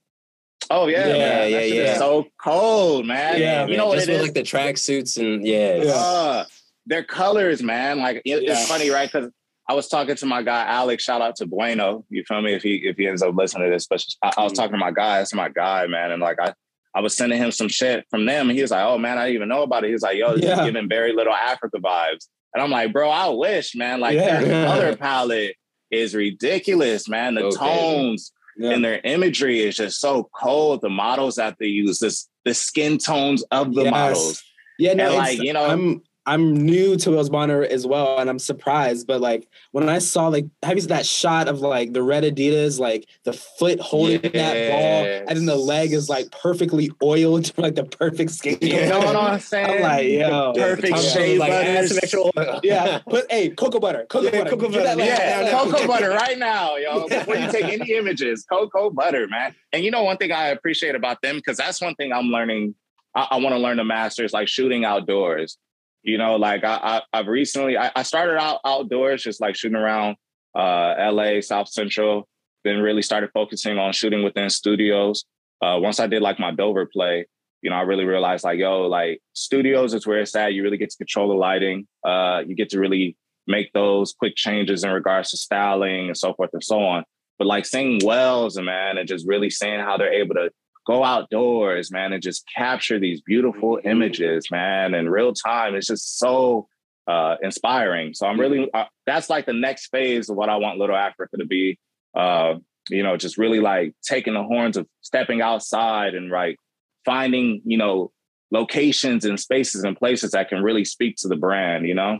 [0.69, 1.45] Oh yeah, Yeah.
[1.45, 1.97] Yeah, yeah.
[1.97, 3.39] So cold, man.
[3.39, 4.27] Yeah, you Man, know what just it with is?
[4.27, 5.81] like the track suits and yeah.
[5.85, 6.45] Uh,
[6.85, 7.99] their colors, man.
[7.99, 8.53] Like it- Yeah.
[8.53, 9.11] it's funny, right?
[9.11, 9.29] Because
[9.67, 11.03] I was talking to my guy Alex.
[11.03, 12.05] Shout out to Bueno.
[12.09, 12.53] You feel me?
[12.53, 14.55] If he if he ends up listening to this, but I, I was Mhm.
[14.57, 15.19] talking to my guy.
[15.19, 16.11] That's my guy, man.
[16.11, 16.53] And like I.
[16.97, 19.23] I was sending him some shit from them, and he was like, "Oh man, I
[19.25, 20.61] didn't even know about it." He was like, "Yo, this Yeah.
[20.61, 23.99] is giving very little Africa vibes," and I'm like, "Bro, I wish, man.
[23.99, 24.39] Like Yeah.
[24.41, 25.55] their color palette
[25.91, 27.35] is ridiculous, man.
[27.35, 27.57] The Okay.
[27.57, 28.71] tones, yeah.
[28.71, 30.81] and their imagery is just so cold.
[30.81, 33.91] The models that they use, this the skin tones of the Yes.
[33.91, 34.43] models.
[34.77, 38.29] Yeah, no, And, like, you know- I'm I'm new to Wales Bonner as well, and
[38.29, 39.05] I'm surprised.
[39.07, 42.23] But like when I saw like have you seen that shot of like the red
[42.23, 47.45] Adidas, like the foot holding that ball, and then the leg is like perfectly oiled
[47.45, 48.57] to like the perfect skin.
[48.61, 49.69] You know what I'm saying?
[49.77, 52.59] I'm like, yo, The perfect top shea like add some extra oil.
[52.63, 52.99] yeah.
[53.07, 54.99] Put hey, cocoa butter, cocoa Yeah, butter, cocoa Give that, butter.
[54.99, 57.07] like, Yeah, that- cocoa butter right now, yo.
[57.07, 59.53] Before you take any images, cocoa butter, man.
[59.73, 62.73] And you know one thing I appreciate about them because that's one thing I'm learning.
[63.15, 65.57] I, I want to learn to master is like shooting outdoors.
[66.05, 69.75] You know, like I, I I've recently I, I started out outdoors, just like shooting
[69.75, 70.17] around
[70.55, 72.27] uh, L.A., South Central.
[72.63, 75.25] Then really started focusing on shooting within studios.
[75.61, 77.25] Uh, once I did like my Dover play,
[77.61, 80.53] you know, I really realized like, yo, like studios is where it's at.
[80.53, 81.87] You really get to control the lighting.
[82.03, 86.33] Uh, you get to really make those quick changes in regards to styling and so
[86.35, 87.03] forth and so on.
[87.39, 90.51] But like seeing Wells and man, and just really seeing how they're able to
[90.85, 95.75] go outdoors, man, and just capture these beautiful images, man, in real time.
[95.75, 96.67] It's just so
[97.07, 98.13] uh, inspiring.
[98.13, 101.37] So I'm really uh, that's like the next phase of what I want Little Africa
[101.37, 101.77] to be.
[102.15, 102.55] Uh,
[102.89, 106.57] you know, just really like taking the horns of stepping outside and like
[107.03, 108.11] finding, you know,
[108.51, 111.87] locations and spaces and places that can really speak to the brand.
[111.87, 112.19] You know.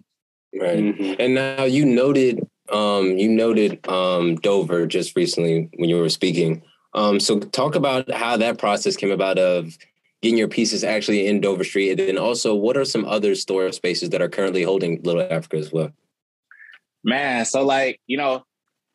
[0.59, 0.79] Right.
[0.79, 1.17] Mhm.
[1.19, 2.41] And now you noted
[2.71, 6.63] um you noted um Dover just recently when you were speaking.
[6.95, 9.77] Um so talk about how that process came about of
[10.21, 13.71] getting your pieces actually in Dover Street and then also what are some other store
[13.71, 15.91] spaces that are currently holding Little Africa as well?
[17.03, 18.43] Man, so like, you know,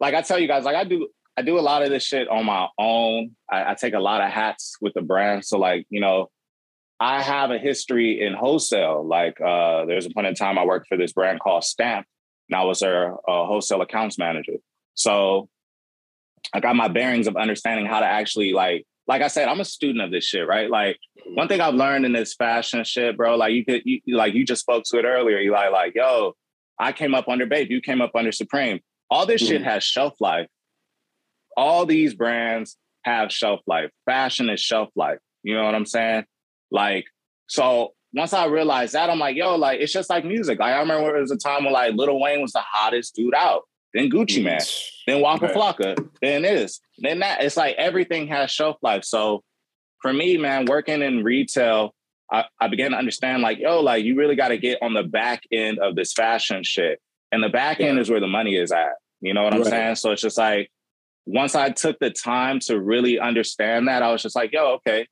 [0.01, 2.29] like I tell you guys, like I do I do a lot of this shit
[2.29, 3.37] on my own.
[3.49, 5.45] I, I take a lot of hats with the brand.
[5.45, 6.31] So like, you know,
[6.99, 9.07] I have a history in wholesale.
[9.07, 12.05] Like uh there's a point in time I worked for this brand called Stampd,
[12.49, 14.55] and I was their uh, wholesale accounts manager.
[14.95, 15.49] So
[16.53, 19.65] I got my bearings of understanding how to actually like, like I said, I'm a
[19.65, 20.71] student of this shit, right?
[20.71, 21.35] Like mm-hmm.
[21.35, 24.45] one thing I've learned in this fashion shit, bro, like you could, you, like you
[24.45, 25.39] just spoke to it earlier.
[25.39, 26.35] You like, like, yo,
[26.79, 28.81] I came up under Bape, you came up under Supreme.
[29.11, 29.71] All this shit mm-hmm.
[29.71, 30.47] has shelf life.
[31.57, 33.91] All these brands have shelf life.
[34.07, 35.19] Fashion is shelf life.
[35.43, 36.25] You know what I'm saying?
[36.71, 37.07] Like,
[37.49, 40.59] so once I realized that, I'm like, yo, like it's just like music.
[40.59, 43.35] Like I remember it was a time when like Lil Wayne was the hottest dude
[43.35, 43.63] out.
[43.93, 44.45] Then Gucci mm-hmm.
[44.45, 44.61] Man,
[45.07, 45.55] then Waka Right.
[45.55, 47.43] Flocka, then this, then that.
[47.43, 49.05] It's like everything has shelf life.
[49.05, 49.43] So
[50.01, 51.95] for me, man, working in retail,
[52.33, 55.03] I, I began to understand like, yo, like you really got to get on the
[55.03, 57.01] back end of this fashion shit.
[57.33, 58.93] And the back end is where the money is at.
[59.21, 59.71] You know what I'm Right.
[59.71, 59.95] saying?
[59.97, 60.71] So it's just like
[61.27, 65.07] once I took the time to really understand that, I was just like, yo, okay.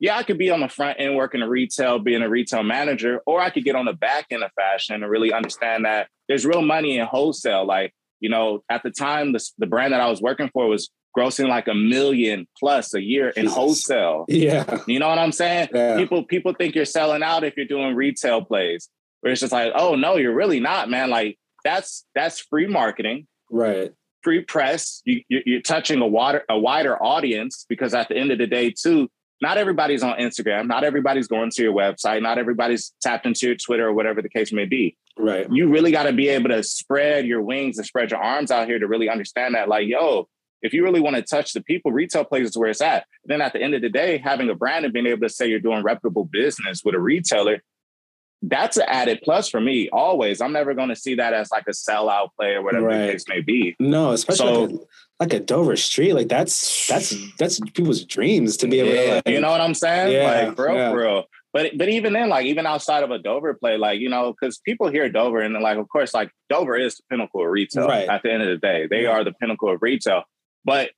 [0.00, 3.20] Yeah, I could be on the front end working in retail, being a retail manager,
[3.26, 6.44] or I could get on the back end of fashion and really understand that there's
[6.44, 7.64] real money in wholesale.
[7.64, 10.90] Like, you know, at the time, the, the brand that I was working for was
[11.16, 13.54] grossing like a million plus a year in Jesus.
[13.56, 14.24] wholesale.
[14.28, 14.78] Yeah.
[14.86, 15.68] You know what I'm saying?
[15.72, 15.96] Yeah.
[15.96, 18.88] People people think you're selling out if you're doing retail plays.
[19.20, 21.10] Where it's just like, oh no, you're really not, man.
[21.10, 23.92] Like that's that's free marketing, Right.
[24.22, 25.00] free press.
[25.04, 28.46] You, you you're touching a water a wider audience because at the end of the
[28.46, 29.08] day, too,
[29.40, 33.56] not everybody's on Instagram, not everybody's going to your website, not everybody's tapped into your
[33.56, 34.96] Twitter or whatever the case may be.
[35.16, 35.46] Right.
[35.50, 38.66] You really got to be able to spread your wings and spread your arms out
[38.66, 40.28] here to really understand that, like, yo,
[40.62, 43.06] if you really want to touch the people, retail places where it's at.
[43.24, 45.46] Then at the end of the day, having a brand and being able to say
[45.46, 47.62] you're doing reputable business with a retailer,
[48.42, 50.40] that's an added plus for me always.
[50.40, 53.06] I'm never going to see that as like a sellout play or whatever Right.
[53.06, 53.76] the case may be.
[53.78, 54.78] No, especially So- like, a,
[55.20, 56.12] like a Dover Street.
[56.12, 59.04] Like that's that's that's people's dreams to be able Yeah.
[59.06, 59.14] to.
[59.16, 60.12] Like, You know what I'm saying?
[60.12, 60.90] Yeah, like real, yeah.
[60.90, 61.24] for real.
[61.54, 64.58] But but even then, like even outside of a Dover play, like you know, because
[64.58, 67.86] people hear Dover and they're like, of course, like Dover is the pinnacle of retail.
[67.86, 68.08] Right.
[68.08, 69.10] At the end of the day, they Yeah.
[69.10, 70.24] are the pinnacle of retail.
[70.64, 70.90] But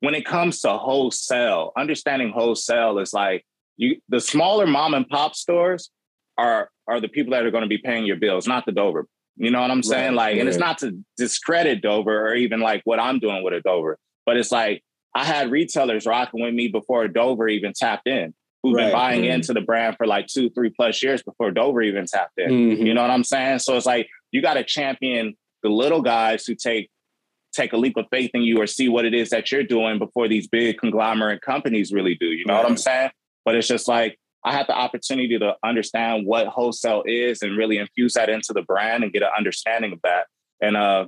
[0.00, 3.44] when it comes to wholesale, understanding wholesale is like
[3.76, 5.90] you the smaller mom and pop stores
[6.36, 9.06] are are the people that are going to be paying your bills, not the Dover.
[9.36, 10.16] You know what I'm saying?
[10.16, 13.54] Right, like, and it's not to discredit Dover or even like what I'm doing with
[13.54, 14.82] a Dover, but it's like
[15.14, 19.22] I had retailers rocking with me before Dover even tapped in, who've Right, been buying
[19.22, 19.34] mhm.
[19.34, 22.50] into the brand for like two, three plus years before Dover even tapped in.
[22.50, 22.86] Mhm.
[22.86, 23.60] You know what I'm saying?
[23.60, 26.90] So it's like you got to champion the little guys who take
[27.52, 29.98] take a leap of faith in you or see what it is that you're doing
[29.98, 32.26] before these big conglomerate companies really do.
[32.26, 33.10] You know what I'm saying?
[33.44, 37.78] But it's just like I had the opportunity to understand what wholesale is and really
[37.78, 40.26] infuse that into the brand and get an understanding of that.
[40.60, 41.06] And uh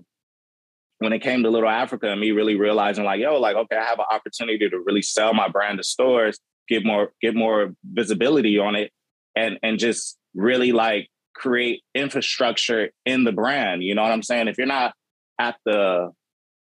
[0.99, 3.85] when it came to Little Africa and me really realizing like, yo, like, okay, I
[3.85, 6.39] have an opportunity to really sell my brand to stores,
[6.71, 8.93] get more, get more visibility on it,
[9.37, 13.83] and and just really like create infrastructure in the brand.
[13.83, 14.49] You know what I'm saying?
[14.49, 14.95] If you're not
[15.39, 16.13] at the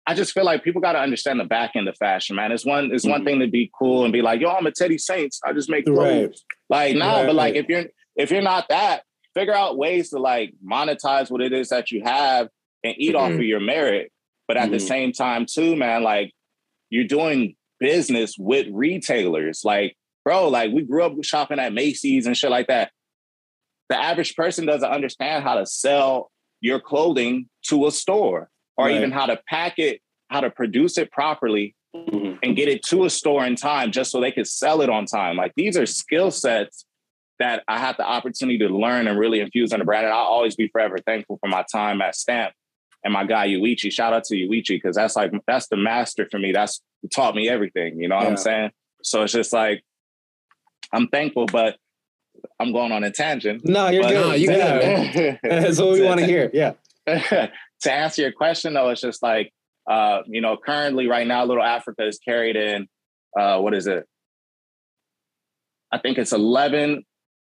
[0.10, 2.54] I just feel like people got to understand the back end of fashion, man.
[2.54, 3.26] It's one, it's one Mhm.
[3.26, 5.40] thing to be cool and be like, "Yo, I'm a Teddy Santis.
[5.44, 6.92] I just make clothes." Right.
[6.94, 7.86] Like, no, Right, but like if you're
[8.16, 12.04] if you're not that, figure out ways to like monetize what it is that you
[12.06, 12.48] have
[12.86, 13.40] and eat off Mhm.
[13.40, 14.12] of your merit.
[14.48, 14.88] But at the Mhm.
[14.88, 16.32] same time, too, man, like
[16.90, 19.62] you're doing business with retailers.
[19.64, 22.92] Like, bro, like we grew up shopping at Macy's and shit like that.
[23.90, 28.96] The average person doesn't understand how to sell your clothing to a store or Right.
[28.98, 32.40] even how to pack it, how to produce it properly Mhm.
[32.44, 35.06] and get it to a store in time just so they could sell it on
[35.06, 35.38] time.
[35.38, 36.86] Like these are skill sets
[37.40, 40.06] that I had the opportunity to learn and really infuse on the brand.
[40.06, 42.52] And I'll always be forever thankful for my time at Stampd
[43.04, 43.92] and my guy Yuichi.
[43.92, 46.52] Shout out to Yuichi because that's like that's the master for me.
[46.52, 46.82] That's
[47.14, 48.00] taught me everything.
[48.00, 48.30] You know what Yeah.
[48.30, 48.72] I'm saying?
[49.04, 49.84] So it's just like
[50.94, 51.78] I'm thankful, but
[52.60, 53.66] I'm going on a tangent.
[53.66, 54.28] No, you're But- good.
[54.28, 55.12] No, you yeah.
[55.14, 56.50] good, That's what we want to hear.
[56.54, 56.74] Yeah.
[57.08, 59.52] to answer your question though, it's just like
[59.90, 62.88] uh, you know, currently right now, Little Africa is carried in
[63.40, 64.06] uh what is it?
[65.92, 67.04] I think it's 11,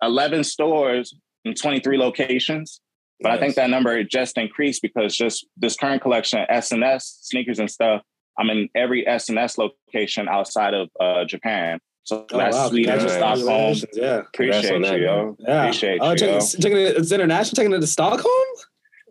[0.02, 1.16] 11 stores
[1.46, 2.82] in 23 locations.
[3.22, 7.72] But I think that number just increased because just this current collection, SNS, sneakers and
[7.72, 8.01] stuff,
[8.38, 11.80] I'm in every SNS location outside of uh, Japan.
[12.03, 12.70] So Oh, that's wow.
[12.70, 13.80] Sweden, Congratulations.
[13.80, 13.91] Stockholm.
[14.03, 14.18] Yeah.
[14.20, 15.38] Appreciate that, you, yo.
[15.39, 15.61] Yeah.
[15.63, 16.39] Appreciate oh, you, taking, yo.
[16.41, 18.45] taking it, it's international, taking it to Stockholm?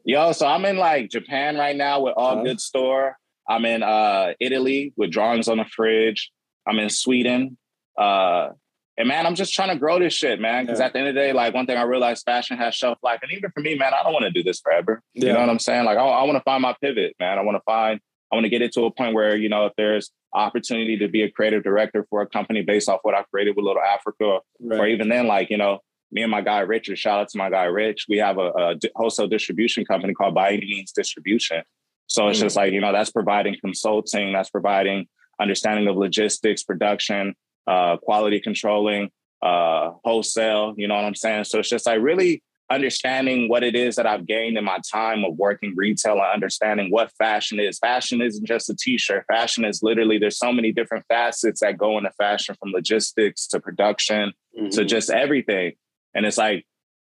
[0.04, 2.42] Yo, so I'm in like Japan right now with All Uh-huh.
[2.44, 3.16] Good Store.
[3.48, 6.30] I'm in uh Italy with Drawings on the Fridge.
[6.68, 7.56] I'm in Sweden.
[7.98, 8.50] Uh
[8.96, 10.64] and man, I'm just trying to grow this shit, man.
[10.64, 10.86] Because Yeah.
[10.86, 13.20] at the end of the day, like one thing I realized fashion has shelf life.
[13.22, 15.02] And even for me, man, I don't want to do this forever.
[15.14, 15.84] You know what I'm saying?
[15.84, 17.38] Like I, I want to find my pivot, man.
[17.38, 18.00] I want to find,
[18.32, 21.08] I want to get it to a point where, you know, if there's opportunity to
[21.08, 24.38] be a creative director for a company based off what I created with Little Africa,
[24.70, 25.80] or even then, like, you know,
[26.12, 28.74] me and my guy Richard, shout out to my guy Rich, we have a, a
[28.94, 31.62] wholesale distribution company called By Any Means Distribution.
[32.06, 32.42] So it's Mm.
[32.42, 35.06] just like, you know, that's providing consulting, that's providing
[35.40, 37.34] understanding of logistics, production,
[37.66, 39.10] uh, quality controlling,
[39.42, 41.44] uh, wholesale, you know what I'm saying?
[41.44, 45.22] So it's just like really understanding what it is that I've gained in my time
[45.24, 47.78] of working retail and understanding what fashion is.
[47.78, 49.26] Fashion isn't just a t-shirt.
[49.28, 53.60] Fashion is literally, there's so many different facets that go into fashion from logistics to
[53.60, 54.68] production Mm-hmm.
[54.68, 55.72] to just everything.
[56.14, 56.64] And it's like,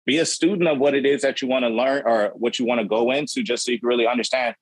[0.05, 2.65] be a student of what it is that you want to learn or what you
[2.65, 4.55] want to go into, just so you can really understand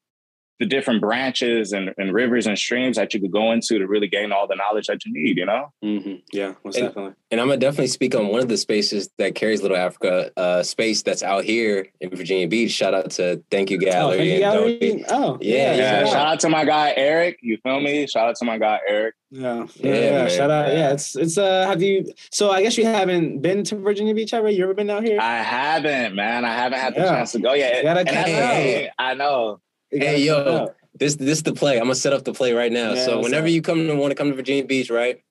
[0.60, 4.08] the different branches and, and rivers and streams that you could go into to really
[4.08, 5.72] gain all the knowledge that you need, you know?
[5.84, 7.14] hmm Yeah, most And- definitely.
[7.30, 10.64] And I'm gonna definitely speak on one of the spaces that carries Little Africa, uh,
[10.64, 12.72] space that's out here in Virginia Beach.
[12.72, 14.18] Shout out to Thank You Oh, Gallery.
[14.18, 15.06] thank you, and gallery.
[15.10, 15.76] Oh, Yeah, yeah.
[15.76, 16.28] Yeah, shout shout out.
[16.34, 17.40] out to my guy Eric.
[17.42, 18.08] You feel me?
[18.08, 19.16] Shout out to my guy Eric.
[19.30, 20.28] Yeah, Yeah, yeah, yeah.
[20.30, 20.70] Shout out.
[20.74, 21.38] Yeah, it's it's.
[21.38, 22.14] Uh, have you?
[22.32, 24.50] So I guess you haven't been to Virginia Beach ever.
[24.50, 25.20] You ever been out here?
[25.20, 26.46] I haven't, man.
[26.46, 27.10] I haven't had the Yeah.
[27.10, 27.76] chance to go yet.
[27.78, 28.54] You gotta And come that's out.
[28.56, 28.90] thing.
[28.98, 29.60] I know.
[29.92, 30.38] Hey, yo.
[30.38, 30.76] check it out.
[31.00, 31.76] This this the play.
[31.78, 32.94] I'm gonna set up the play right now.
[32.94, 33.52] Yeah, so whenever up?
[33.52, 35.22] you come to want to come to Virginia Beach, right?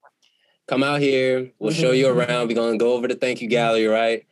[0.68, 1.50] Come out here.
[1.58, 2.18] We'll show you Mm-hmm.
[2.18, 2.48] around.
[2.48, 4.24] We're gonna go over to Thank You Gallery, right?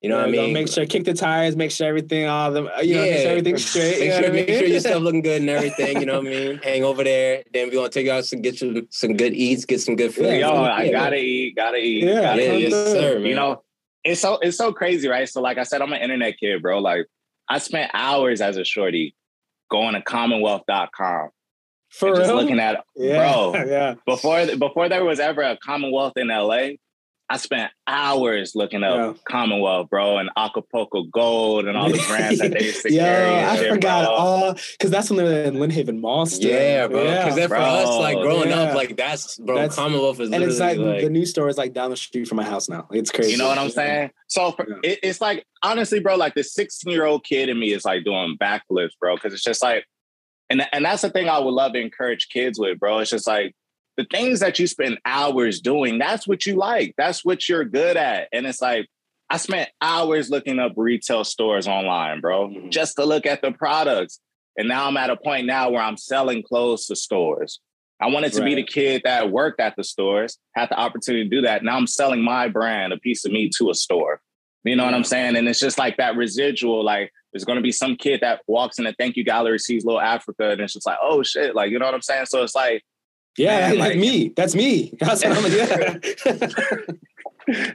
[0.00, 0.52] You know Yeah, what I mean?
[0.54, 1.56] Make sure kick the tires.
[1.56, 2.26] Make sure everything.
[2.26, 4.00] All the you know, make sure everything's straight.
[4.00, 6.00] Make sure, make sure your stuff looking good and everything.
[6.00, 6.58] You know what I mean?
[6.62, 7.42] Hang over there.
[7.52, 10.14] Then we gonna take you out to get you some good eats, get some good
[10.14, 10.26] food.
[10.26, 10.92] Yeah, Yo, I Yeah.
[10.92, 12.04] gotta eat, gotta eat.
[12.04, 12.70] Yeah, gotta Yeah, eat.
[12.70, 13.26] yes, sir, man.
[13.26, 13.62] you know,
[14.04, 15.28] it's so it's so crazy, right?
[15.28, 16.78] So, like I said, I'm an internet kid, bro.
[16.78, 17.06] Like
[17.48, 19.14] I spent hours as a shorty
[19.70, 21.30] going to commonwealth.com
[21.90, 23.54] For just looking at yeah, bro.
[23.66, 23.94] yeah.
[24.06, 26.70] before before there was ever a Commonwealth in LA,
[27.30, 29.12] I spent hours looking up Yeah.
[29.28, 33.34] Commonwealth, bro, and Acapulco Gold and all the brands that they used to yeah, carry.
[33.36, 34.14] and I shit, forgot bro.
[34.14, 36.48] all because that's when they were in Lynnhaven Monster.
[36.48, 37.04] Yeah, bro.
[37.04, 38.60] Because then for us, like growing yeah.
[38.62, 39.56] up, like that's bro.
[39.56, 42.26] That's- Commonwealth is and it's like, like, the new store is like down the street
[42.28, 42.88] from my house now.
[42.92, 43.32] It's crazy.
[43.32, 44.10] You know what I'm saying?
[44.28, 44.92] So for, Yeah.
[44.92, 48.04] it, it's like honestly, bro, like the 16 year old kid in me is like
[48.04, 49.84] doing backflips, bro, because it's just like,
[50.48, 53.00] and and that's the thing I would love to encourage kids with, bro.
[53.00, 53.54] It's just like
[53.98, 55.98] the things that you spend hours doing.
[55.98, 56.94] That's what you like.
[56.96, 58.86] That's what you're good at, and it's like.
[59.30, 62.70] I spent hours looking up retail stores online, bro, Mhm.
[62.70, 64.20] just to look at the products.
[64.56, 67.60] And now I'm at a point now where I'm selling clothes to stores.
[68.00, 71.28] I wanted to be the kid that worked at the stores, had the opportunity to
[71.28, 71.62] do that.
[71.62, 74.22] Now I'm selling my brand, a piece of me to a store.
[74.64, 75.36] You know what I'm saying?
[75.36, 78.86] And it's just like that residual, like there's gonna be some kid that walks in
[78.86, 81.78] the thank you gallery, sees little Africa, and it's just like, oh shit, like you
[81.78, 82.24] know what I'm saying?
[82.26, 82.82] So it's like,
[83.38, 84.32] Yeah, that's like- me.
[84.36, 84.92] That's me.
[85.00, 85.44] That's what I'm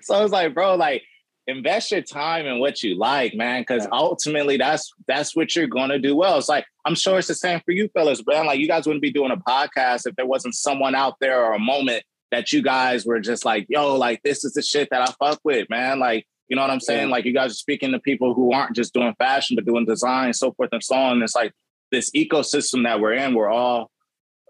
[0.02, 1.04] so it's like, bro, like
[1.48, 3.90] invest your time in what you like, man, because Yeah.
[3.92, 6.38] ultimately that's that's what you're gonna do well.
[6.38, 8.46] It's like I'm sure it's the same for you fellas, man.
[8.46, 11.54] Like you guys wouldn't be doing a podcast if there wasn't someone out there or
[11.54, 15.02] a moment that you guys were just like, yo, like this is the shit that
[15.08, 16.00] I fuck with, man.
[16.00, 17.08] Like, you know what I'm saying?
[17.10, 17.14] Yeah.
[17.14, 20.34] Like you guys are speaking to people who aren't just doing fashion, but doing design,
[20.34, 21.22] so forth and so on.
[21.22, 21.54] It's like
[21.92, 23.92] this ecosystem that we're in, we're all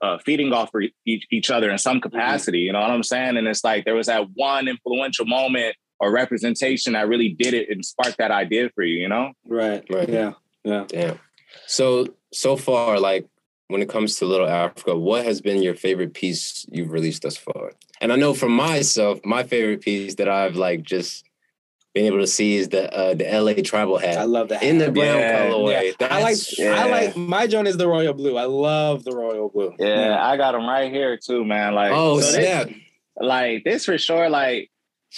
[0.03, 2.59] uh, feeding off for each, each other in some capacity.
[2.59, 3.37] You know what I'm saying?
[3.37, 7.69] And it's like there was that one influential moment or representation that really did it
[7.69, 9.01] and sparked that idea for you.
[9.01, 9.31] You know?
[9.47, 9.83] right.
[9.89, 10.09] Right.
[10.09, 10.33] Yeah.
[10.65, 10.83] Yeah.
[10.87, 11.19] Damn.
[11.67, 13.27] So so far, like
[13.69, 17.37] when it comes to Little Africa, what has been your favorite piece you've released thus
[17.37, 17.71] far?
[18.01, 21.23] And I know for myself, my favorite piece that I've like just
[21.93, 24.17] been able to see is the uh, the LA tribal hat.
[24.17, 24.63] I hat love that.
[24.63, 25.47] in the brown Yeah.
[25.47, 25.75] colorway.
[26.01, 26.37] I like.
[26.37, 27.15] That's- I like.
[27.15, 28.35] My joint is the royal blue.
[28.37, 29.73] I love the royal blue.
[29.79, 31.75] Yeah, I got them right here too, man.
[31.75, 32.73] Like, oh so this-
[33.17, 34.29] like this for sure.
[34.29, 34.71] Like,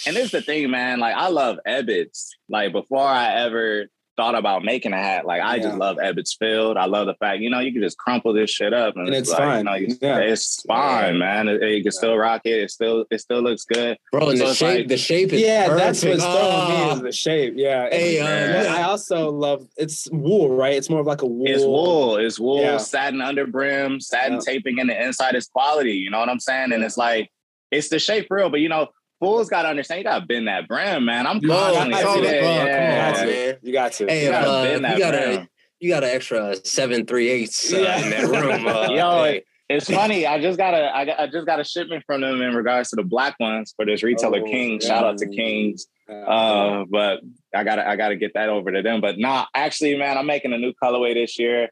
[0.06, 1.00] and this is the thing, man.
[1.00, 2.28] Like, I love Ebbets.
[2.48, 3.86] Like, before I ever
[4.16, 6.76] thought about making a hat, like I just love Ebbets Field.
[6.76, 9.28] I love the fact, you know, you can just crumple this shit up And it's
[9.30, 9.58] like, fine.
[9.80, 10.18] You know, Yeah.
[10.18, 11.48] It's fine, man.
[11.48, 12.58] It, you can still rock it.
[12.62, 13.98] It still, it still looks good.
[14.12, 16.22] Bro, and So the shape, like- the shape is Yeah, that's perfect.
[16.22, 16.94] what's throwing me Oh.
[16.94, 17.54] is the shape.
[17.56, 17.88] Yeah.
[17.90, 20.74] Hey, And uh, I also love it's wool, right?
[20.74, 21.46] It's more of like a wool.
[21.46, 22.16] It's wool.
[22.16, 22.78] It's wool, Yeah.
[22.78, 24.52] satin under brim, satin Yeah.
[24.52, 25.92] taping in the inside is quality.
[25.94, 26.72] You know what I'm saying?
[26.72, 27.30] And it's like,
[27.70, 28.48] it's the shape for real.
[28.50, 28.88] But you know,
[29.20, 31.26] fools got to understand, you got to bend that brim, man.
[31.26, 32.40] I'm You constantly gotta every do it, day.
[32.40, 32.76] Come on, yeah.
[32.82, 33.26] You got to.
[33.26, 33.56] man.
[33.62, 34.06] You got to.
[34.06, 35.48] Hey, You gotta uh, bend that you got a brim.
[35.80, 38.04] you got an extra seven three eighths uh, Yeah.
[38.04, 38.66] in that room.
[38.66, 39.44] Uh, Yo, hey.
[39.68, 40.26] It's funny.
[40.28, 42.90] I just got a I, got, I just got a shipment from them in regards
[42.90, 44.78] to the black ones for this retailer Oh, King.
[44.80, 45.26] Shout out to.
[45.26, 45.86] Kings.
[46.08, 47.20] Uh, Uh, but
[47.52, 49.00] I gotta I gotta get that over to them.
[49.00, 51.68] But nah, actually, man, I'm making a new colorway this year.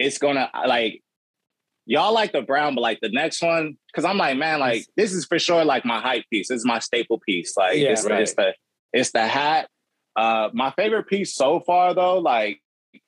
[0.00, 1.00] It's gonna like
[1.88, 5.12] y'all like the brown, but like the next one, because I'm like, man, like this
[5.12, 6.48] is for sure like my hype piece.
[6.48, 7.56] This is my staple piece.
[7.56, 8.20] Like Yeah, it's, right.
[8.20, 8.54] it's the
[8.92, 9.68] it's the hat.
[10.14, 12.60] Uh, my favorite piece so far though, like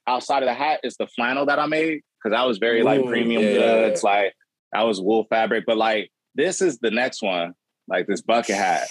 [0.06, 3.04] outside of the hat, is the flannel that I made because I was very like
[3.04, 3.52] premium yeah.
[3.52, 4.02] goods.
[4.02, 4.32] Like
[4.74, 7.52] I was wool fabric, but like this is the next one,
[7.86, 8.88] like this bucket hat.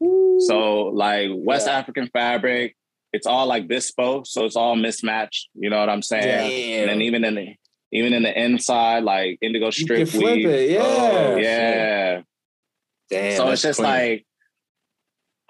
[0.00, 1.78] So like West Yeah.
[1.78, 2.76] African fabric,
[3.12, 5.48] it's all like bespoke, so it's all mismatched.
[5.54, 6.24] You know what I'm saying?
[6.24, 6.80] Damn.
[6.80, 7.54] And then even in the
[7.92, 10.48] even in the inside, like indigo you strip can flip weave.
[10.48, 10.70] it.
[10.70, 10.80] Yeah.
[10.82, 12.22] Oh, yeah.
[13.10, 13.90] Damn, so it's just clean.
[13.90, 14.26] like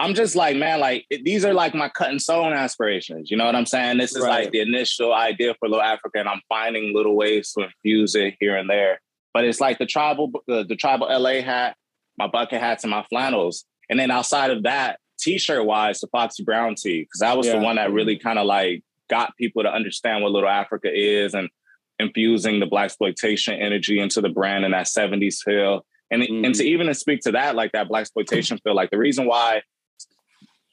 [0.01, 3.31] I'm just like, man, like it- these are like my cut and sewn aspirations.
[3.31, 3.99] You know what I'm saying?
[3.99, 4.45] This is Right.
[4.45, 8.37] like the initial idea for Little Africa, and I'm finding little ways to infuse it
[8.39, 9.01] here and there.
[9.35, 11.77] But it's like the tribal, the, the tribal LA hat,
[12.17, 13.65] my bucket hats, and my flannels.
[13.91, 17.59] And then outside of that, t-shirt wise, the Foxy Brown tee, because that was the
[17.59, 18.27] one that really mm-hmm.
[18.27, 21.49] kind of like got people to understand what Little Africa is and
[21.99, 25.85] infusing the blaxploitation energy into the brand and that 70s feel.
[26.11, 26.69] And, and to mm-hmm.
[26.69, 29.63] even speak to that, like that blaxploitation feel, like the reason why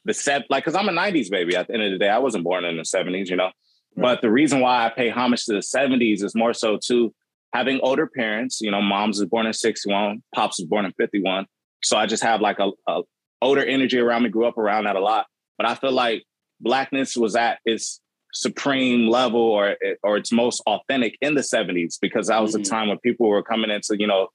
[0.06, 2.10] the set, like, because I'm a 90s baby at the end of the day.
[2.10, 3.52] I wasn't born in the 70s, you know.
[3.98, 7.14] But the reason why I pay homage to the 70s is more so to
[7.54, 8.60] having older parents.
[8.62, 11.46] You know, mom's was born in 61, pops was born in 51.
[11.84, 13.02] So I just have like a, a
[13.42, 15.28] older energy around me, grew up around that a lot.
[15.58, 16.24] But I feel like
[16.60, 18.02] blackness was at its
[18.36, 22.60] supreme level or or its most authentic in the 70s because that was Mhm.
[22.60, 24.28] a time when people were coming into, you know,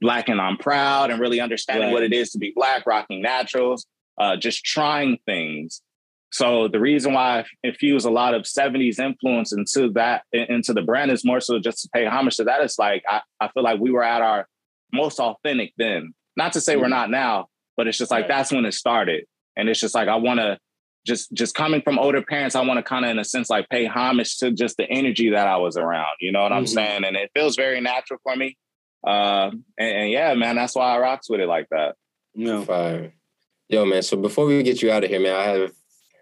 [0.00, 1.92] black and I'm proud and really understanding Right.
[1.92, 3.86] what it is to be black, rocking naturals,
[4.18, 5.82] uh, just trying things.
[6.32, 10.82] So the reason why I infuse a lot of 70s influence into that into the
[10.82, 12.62] brand is more so just to pay homage to that.
[12.62, 14.48] It's like I, I feel like we were at our
[14.92, 16.14] most authentic then.
[16.36, 18.28] Not to say we're not now, but it's just like Right.
[18.28, 19.26] that's when it started.
[19.54, 20.58] And it's just like I want to
[21.04, 23.68] just just coming from older parents, I want to kind of in a sense like
[23.68, 26.16] pay homage to just the energy that I was around.
[26.20, 26.68] You know what I'm Mhm.
[26.68, 27.04] saying?
[27.04, 28.56] And it feels very natural for me.
[29.06, 31.96] Uh, and, and yeah, man, that's why I rocks with it like that.
[32.34, 32.64] No.
[32.64, 33.12] Fire.
[33.68, 34.02] Yo, man.
[34.02, 35.72] So before we get you out of here, man, I have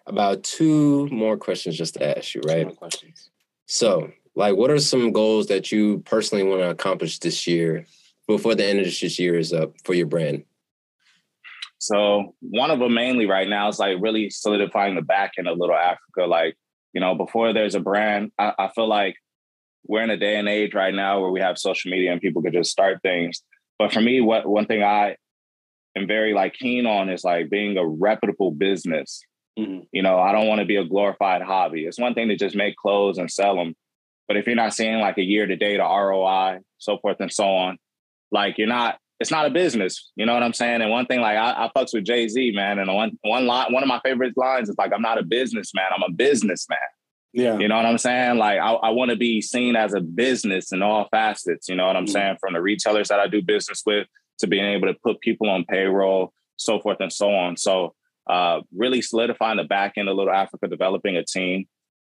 [0.07, 2.75] about two more questions just to ask you, right?
[2.77, 3.31] questions.
[3.67, 7.87] So, like, what are some goals that you personally want to accomplish this year
[8.27, 10.45] before the end of this year is up for your brand?
[11.83, 15.59] So one of them mainly right now is like really solidifying the back end of
[15.59, 16.27] Little Africa.
[16.29, 16.57] Like,
[16.93, 19.17] you know, before there's a brand, I, I feel like
[19.85, 22.41] we're in a day and age right now where we have social media and people
[22.41, 23.43] could just start things.
[23.81, 25.17] But for me, what one thing I
[25.97, 29.21] am very like keen on is like being a reputable business.
[29.59, 29.81] Mm-hmm.
[29.91, 31.85] You know, I don't want to be a glorified hobby.
[31.85, 33.75] It's one thing to just make clothes and sell them,
[34.29, 37.33] but if you're not seeing like a year to date, a ROI, so forth and
[37.33, 37.77] so on,
[38.31, 40.11] like you're not it's not a business.
[40.17, 40.83] You know what I'm saying?
[40.83, 42.79] And one thing, like I, I fucks with Jay Z, man.
[42.79, 45.87] And one one line, one of my favorite lines is like, "I'm not a businessman.
[45.95, 46.79] I'm a businessman."
[47.33, 47.59] Yeah.
[47.59, 48.37] You know what I'm saying?
[48.37, 51.69] Like I, I want to be seen as a business in all facets.
[51.69, 52.13] You know what I'm mm-hmm.
[52.13, 52.37] saying?
[52.41, 54.07] From the retailers that I do business with
[54.41, 57.57] to being able to put people on payroll, so forth and so on.
[57.57, 57.95] So
[58.29, 61.67] uh, really solidifying the back end of Little Africa, developing a team,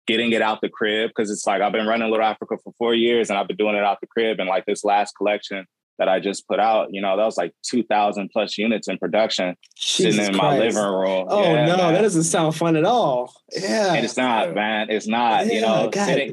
[0.07, 2.95] getting it out the crib because it's like I've been running Little Africa for four
[2.95, 4.41] years and I've been doing it out the crib.
[4.41, 5.67] And like this last collection
[6.01, 9.55] that I just put out, you know, that was like 2,000 plus units in production
[9.77, 10.43] Jesus sitting in Christ.
[10.43, 11.27] my living room.
[11.29, 11.93] Oh, yeah, no, man.
[11.93, 13.35] that doesn't sound fun at all.
[13.53, 13.93] Yeah.
[13.93, 14.89] And it's not, man.
[14.89, 16.33] It's not, yeah, you know, sitting,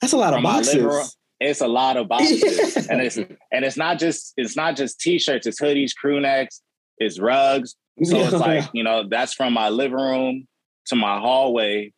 [0.00, 0.76] that's a lot of boxes.
[0.76, 1.04] Room,
[1.40, 2.40] it's a lot of boxes.
[2.76, 2.86] Yeah.
[2.88, 6.62] And it's and it's not just it's not just t-shirts, it's hoodies, crew necks,
[6.98, 7.74] it's rugs.
[8.02, 10.48] So it's like, you know, that's from my living room
[10.86, 11.92] to my hallway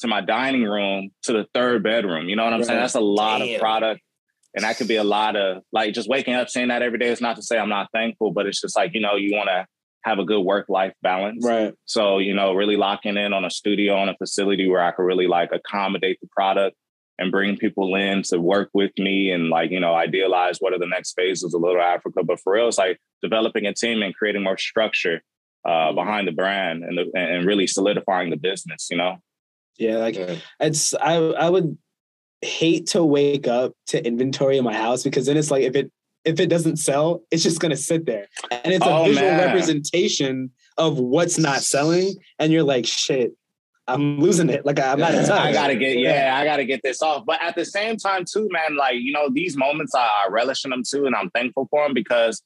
[0.00, 2.28] to my dining room to the third bedroom.
[2.28, 2.66] You know what I'm right.
[2.66, 2.80] saying?
[2.80, 3.54] That's a lot Damn.
[3.54, 4.00] of product
[4.54, 7.08] and that could be a lot of like just waking up saying that every day
[7.08, 9.48] is not to say I'm not thankful, but it's just like, you know, you want
[9.48, 9.66] to
[10.04, 11.44] have a good work life balance.
[11.46, 11.74] Right.
[11.84, 15.04] So, you know, really locking in on a studio on a facility where I could
[15.04, 16.76] really like accommodate the product
[17.18, 20.78] and bring people in to work with me and like, you know, idealize what are
[20.78, 22.24] the next phases of Little Africa.
[22.24, 25.22] But for real, it's like developing a team and creating more structure
[25.64, 25.94] uh, mm-hmm.
[25.94, 29.18] behind the brand and the, and really solidifying the business, you know?
[29.78, 30.36] Yeah, like yeah.
[30.60, 31.78] it's I I would
[32.42, 35.90] hate to wake up to inventory in my house because then it's like if it
[36.24, 38.28] if it doesn't sell, it's just gonna sit there.
[38.50, 39.46] And it's a oh, visual man.
[39.46, 42.14] representation of what's not selling.
[42.38, 43.32] And you're like, shit,
[43.88, 44.64] I'm losing it.
[44.64, 45.12] Like I'm not.
[45.30, 47.24] I gotta get, yeah, I gotta get this off.
[47.26, 50.64] But at the same time, too, man, like, you know, these moments I, I relish
[50.64, 52.42] in them too, and I'm thankful for them because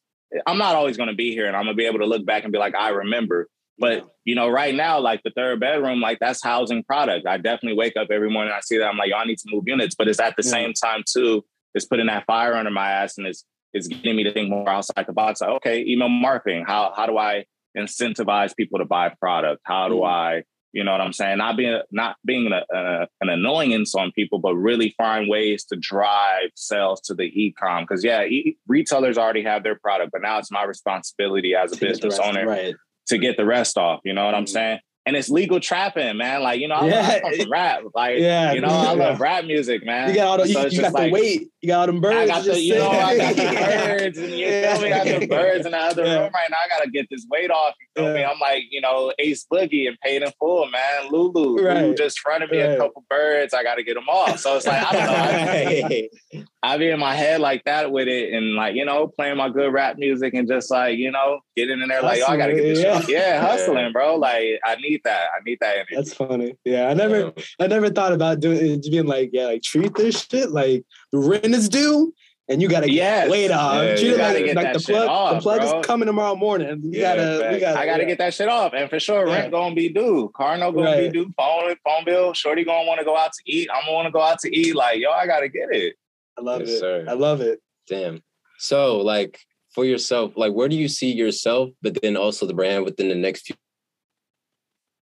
[0.47, 2.53] I'm not always gonna be here and I'm gonna be able to look back and
[2.53, 3.49] be like, I remember.
[3.79, 7.27] But you know, right now, like the third bedroom, like that's housing product.
[7.27, 8.53] I definitely wake up every morning.
[8.57, 9.95] I see that I'm like, y'all need to move units.
[9.95, 10.51] But it's at the yeah.
[10.51, 14.25] same time too, it's putting that fire under my ass and it's it's getting me
[14.25, 15.41] to think more outside the box.
[15.41, 16.65] Like, okay, email marketing.
[16.67, 17.45] How how do I
[17.77, 19.61] incentivize people to buy product?
[19.65, 20.09] How do mm.
[20.09, 21.37] I, you know what I'm saying?
[21.37, 25.77] Not being not being a, a, an annoyance on people, but really find ways to
[25.77, 27.85] drive sales to the e-com.
[27.85, 31.77] Because yeah, e- retailers already have their product, but now it's my responsibility as a
[31.77, 32.75] business owner right
[33.07, 34.01] to get the rest off.
[34.05, 34.53] You know what I'm mm-hmm.
[34.53, 34.79] saying?
[35.07, 36.43] And it's legal trapping, man.
[36.43, 37.21] Like you know, I yeah.
[37.23, 37.83] love rap.
[37.95, 40.09] Like yeah, you know, I love rap music, man.
[40.09, 41.49] You got all the, so you, you got like, the weight.
[41.63, 42.31] You got all them birds.
[42.31, 43.43] I got the, you know, I got the
[43.99, 44.93] birds, and you feel me?
[44.93, 46.19] I got the birds in the other yeah.
[46.19, 46.57] room right now.
[46.57, 47.75] I gotta get this weight off.
[47.81, 48.15] You feel yeah.
[48.15, 48.25] me?
[48.25, 51.11] I'm like, you know, Ace Boogie and paid in full, man.
[51.11, 51.83] Lulu, right.
[51.83, 52.73] Lulu just fronted me right.
[52.73, 53.55] a couple birds.
[53.55, 54.41] I gotta get them off.
[54.41, 56.43] So it's like I don't know.
[56.43, 59.37] I, I be in my head like that with it, and like you know, playing
[59.37, 62.37] my good rap music, and just like you know, getting in there like, oh, I
[62.37, 63.01] gotta get this yeah.
[63.01, 63.11] shit.
[63.11, 64.17] Yeah, hustling, bro.
[64.17, 65.29] Like I need that.
[65.35, 65.97] I need that energy.
[65.97, 66.57] That's funny.
[66.65, 70.51] Yeah, I never, I never thought about doing being like, yeah, like treat this shit
[70.51, 72.13] like the rent is due
[72.49, 73.31] and you gotta get yes.
[73.31, 73.83] weight off.
[73.83, 75.81] Yeah, you gotta like, get like that the plug, off, the plug bro.
[75.81, 76.81] is coming tomorrow morning.
[76.85, 78.09] You yeah, gotta, we gotta, I gotta yeah.
[78.09, 78.73] get that shit off.
[78.75, 80.31] And for sure, rent gonna be due.
[80.35, 81.13] Car no gonna right.
[81.13, 81.33] be due.
[81.37, 82.33] Phone, phone bill.
[82.35, 83.69] Shorty gonna want to go out to eat.
[83.73, 84.77] I'm gonna want to go out to eat.
[84.77, 85.97] Like, yo, I gotta get it.
[86.39, 86.79] I love yes, it.
[86.79, 87.05] Sir.
[87.09, 87.61] I love it.
[87.89, 88.23] Damn.
[88.59, 89.41] So, like,
[89.75, 93.15] for yourself, like, where do you see yourself, but then also the brand within the
[93.15, 93.57] next few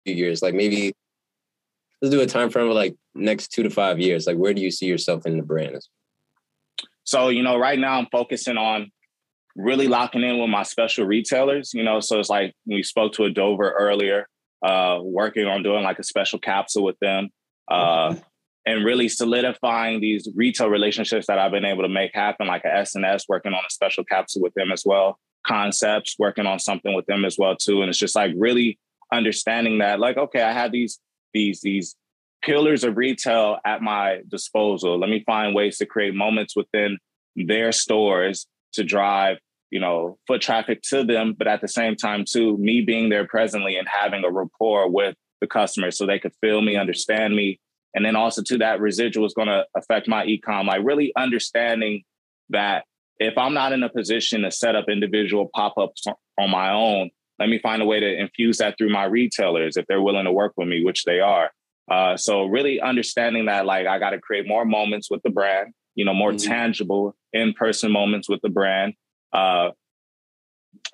[0.05, 0.43] years?
[0.43, 0.93] Like, maybe
[2.01, 4.27] let's do a time frame of like next two to five years.
[4.27, 5.81] Like, where do you see yourself in the brand?
[7.05, 8.91] So, you know, right now I'm focusing on
[9.57, 12.01] really locking in with my special retailers, you know.
[12.01, 14.29] So it's like we spoke to a Dover earlier,
[14.65, 17.31] uh, working on doing like a special capsule with them.
[17.69, 18.15] Uh,
[18.67, 22.69] and really solidifying these retail relationships that I've been able to make happen, like a
[22.69, 25.19] SNS, working on a special capsule with them as well.
[25.47, 27.81] Concepts, working on something with them as well too.
[27.81, 28.79] And it's just like really
[29.13, 30.99] understanding that, like, okay, I have these
[31.33, 31.97] these these
[32.43, 34.99] pillars of retail at my disposal.
[34.99, 36.99] Let me find ways to create moments within
[37.37, 39.39] their stores to drive,
[39.71, 43.27] you know, foot traffic to them, but at the same time too, me being there
[43.27, 47.61] presently and having a rapport with the customers so they could feel me, understand me,
[47.95, 50.67] and then also to that residual is going to affect my ecom.
[50.67, 52.05] Like really understanding
[52.51, 52.85] that
[53.19, 56.07] if I'm not in a position to set up individual pop ups
[56.39, 59.87] on my own, let me find a way to infuse that through my retailers if
[59.87, 61.51] they're willing to work with me, which they are.
[61.91, 65.73] Uh, so really understanding that like I got to create more moments with the brand,
[65.95, 66.49] you know, more mm-hmm.
[66.49, 68.93] tangible in-person moments with the brand.
[69.33, 69.71] Uh,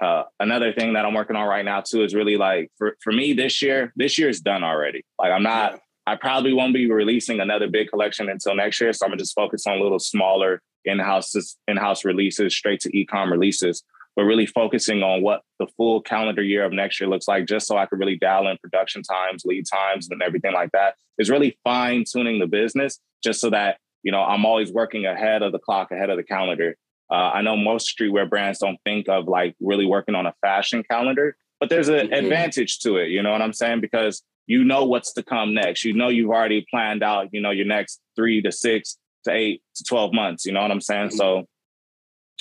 [0.01, 3.12] uh, another thing that I'm working on right now too is really like for, for
[3.12, 5.05] me this year, this year is done already.
[5.18, 5.78] Like I'm not, yeah.
[6.07, 8.92] I probably won't be releasing another big collection until next year.
[8.92, 11.34] So I'm gonna just focus on little smaller in-house
[11.66, 13.82] in-house releases, straight to e-com releases,
[14.17, 17.67] but really focusing on what the full calendar year of next year looks like, just
[17.67, 20.95] so I could really dial in production times, lead times, and everything like that.
[21.19, 25.43] Is really fine tuning the business just so that you know I'm always working ahead
[25.43, 26.77] of the clock, ahead of the calendar.
[27.11, 30.83] Uh, I know most streetwear brands don't think of like really working on a fashion
[30.91, 32.12] calendar, but there's an mm-hmm.
[32.14, 33.11] advantage to it.
[33.11, 33.81] You know what I'm saying?
[33.81, 35.85] Because you know what's to come next.
[35.85, 37.29] You know you've already planned out.
[37.33, 40.47] You know your next three to six to eight to 12 months.
[40.47, 41.09] You know what I'm saying?
[41.09, 41.17] Mm-hmm.
[41.17, 41.47] So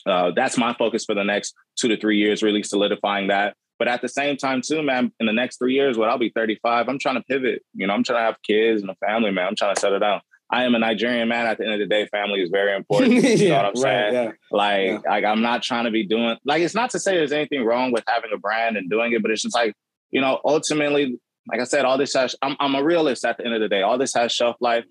[0.06, 3.56] uh, that's my focus for the next two to three years, really solidifying that.
[3.78, 6.32] But at the same time, too, man, in the next three years, when I'll be
[6.34, 7.62] 35, I'm trying to pivot.
[7.74, 9.48] You know, I'm trying to have kids and a family, man.
[9.48, 10.22] I'm trying to settle down.
[10.50, 11.48] I am a Nigerian man.
[11.48, 13.14] At the end of the day, family is very important.
[13.24, 14.14] You yeah, know what I'm saying?
[14.14, 14.32] yeah.
[14.52, 15.00] Like, yeah.
[15.10, 17.92] like I'm not trying to be doing like it's not to say there's anything wrong
[17.92, 19.74] with having a brand and doing it, but it's just like,
[20.12, 23.46] you know, ultimately, like I said, all this has I'm I'm a realist at the
[23.46, 23.82] end of the day.
[23.82, 24.86] All this has shelf life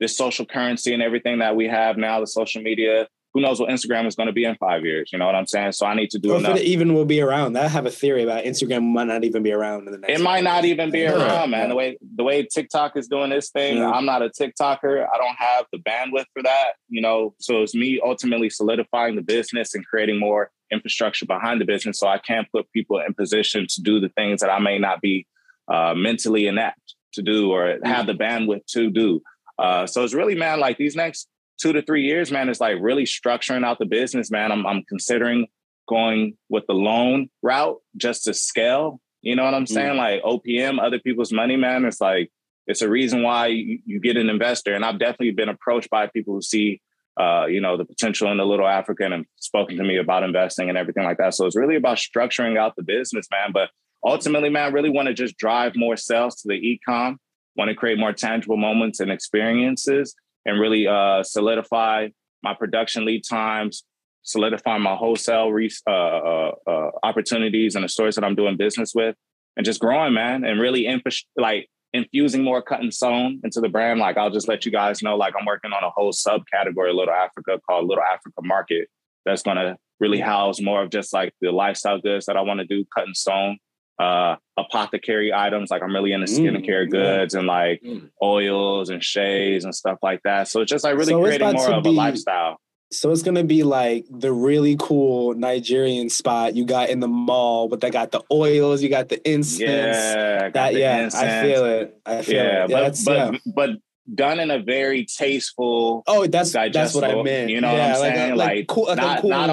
[0.00, 3.06] this social currency and everything that we have now, the social media.
[3.32, 5.10] Who knows what Instagram is going to be in five years?
[5.12, 5.72] You know what I'm saying?
[5.72, 6.32] So I need to do.
[6.32, 7.56] Or if it even will be around.
[7.56, 10.18] I have a theory about Instagram might not even be around in the next.
[10.18, 11.68] It might not even be around, man.
[11.68, 13.90] The way the way TikTok is doing this thing, yeah.
[13.90, 15.06] I'm not a TikToker.
[15.06, 16.72] I don't have the bandwidth for that.
[16.88, 21.64] You know, so it's me ultimately solidifying the business and creating more infrastructure behind the
[21.64, 24.78] business, so I can put people in position to do the things that I may
[24.78, 25.26] not be
[25.72, 29.20] uh, mentally inept to do or have the bandwidth to do.
[29.58, 31.28] Uh, so it's really, man, like these next
[31.60, 34.52] two to three years, man, is like really structuring out the business, man.
[34.52, 35.46] I'm, I'm considering
[35.88, 39.00] going with the loan route just to scale.
[39.22, 39.94] You know what I'm saying?
[39.94, 39.98] Mm.
[39.98, 41.84] Like OPM, other people's money, man.
[41.84, 42.30] It's like,
[42.66, 44.74] it's a reason why you, you, get an investor.
[44.74, 46.80] And I've definitely been approached by people who see,
[47.18, 50.68] uh, you know, the potential in the little African and spoken to me about investing
[50.68, 51.34] and everything like that.
[51.34, 53.50] So it's really about structuring out the business, man.
[53.52, 53.70] But
[54.04, 57.18] ultimately, man, I really want to just drive more sales to the e-com
[57.56, 60.14] want to create more tangible moments and experiences
[60.46, 62.08] and really uh, solidify
[62.42, 63.84] my production lead times,
[64.22, 68.92] solidify my wholesale re- uh, uh, uh, opportunities and the stores that I'm doing business
[68.94, 69.16] with,
[69.56, 73.68] and just growing, man, and really infus- like infusing more cut and sewn into the
[73.68, 74.00] brand.
[74.00, 77.10] Like I'll just let you guys know, like I'm working on a whole subcategory, Little
[77.10, 78.88] Africa, called Little Africa Market,
[79.24, 82.66] that's to really house more of just like the lifestyle goods that I want to
[82.66, 83.58] do, cut and sewn
[84.00, 85.70] uh, apothecary items.
[85.70, 87.40] Like I'm really into skincare mm, goods yeah.
[87.40, 88.08] and like mm.
[88.22, 90.48] oils and shades and stuff like that.
[90.48, 92.58] So it's just like really so creating more of be, a lifestyle.
[92.92, 97.68] So it's gonna be like the really cool Nigerian spot you got in the mall,
[97.68, 99.60] but they got the oils, you got the incense.
[99.60, 101.22] Yeah, that yeah, incense.
[101.22, 102.00] I feel it.
[102.06, 102.70] I feel yeah, it.
[102.70, 103.38] Yeah, but but yeah.
[103.54, 103.70] but
[104.12, 106.02] done in a very tasteful.
[106.06, 107.50] Oh, that's that's what I meant.
[107.50, 108.36] You know yeah, what I'm saying?
[108.36, 109.50] Like, like, cool, like not, cooler, not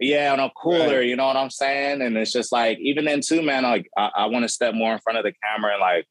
[0.00, 1.06] yeah, on a cooler, right.
[1.06, 2.02] you know what I'm saying?
[2.02, 3.64] And it's just like even then too, man.
[3.64, 6.06] Like I, I want to step more in front of the camera and like,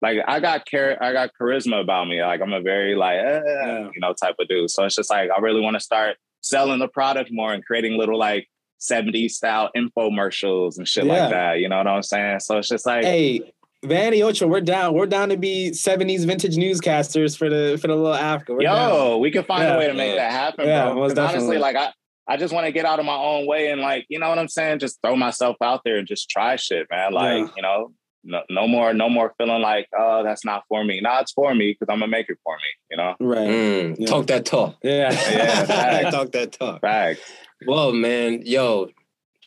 [0.00, 2.22] like I got char- I got charisma about me.
[2.22, 3.88] Like I'm a very like eh, yeah.
[3.92, 4.70] you know type of dude.
[4.70, 7.98] So it's just like I really want to start selling the product more and creating
[7.98, 8.48] little like
[8.80, 11.12] 70s style infomercials and shit yeah.
[11.12, 11.58] like that.
[11.58, 12.40] You know what I'm saying?
[12.40, 13.52] So it's just like hey.
[13.84, 14.94] Vanny Ocho, we're down.
[14.94, 18.54] We're down to be '70s vintage newscasters for the for the little Africa.
[18.54, 19.20] We're Yo, down.
[19.20, 19.76] we can find yeah.
[19.76, 21.04] a way to make that happen, yeah, bro.
[21.04, 21.92] Honestly, like I,
[22.28, 24.38] I just want to get out of my own way and like, you know what
[24.38, 24.80] I'm saying?
[24.80, 27.12] Just throw myself out there and just try shit, man.
[27.12, 27.52] Like, yeah.
[27.56, 31.00] you know, no, no more, no more feeling like, oh, that's not for me.
[31.00, 32.62] Nah, it's for me because I'm gonna make it for me.
[32.90, 33.48] You know, right?
[33.48, 34.06] Mm, yeah.
[34.06, 34.76] Talk that talk.
[34.82, 36.10] Yeah, yeah.
[36.10, 36.82] talk that talk.
[36.82, 37.20] Facts.
[37.66, 38.90] Well, man, yo,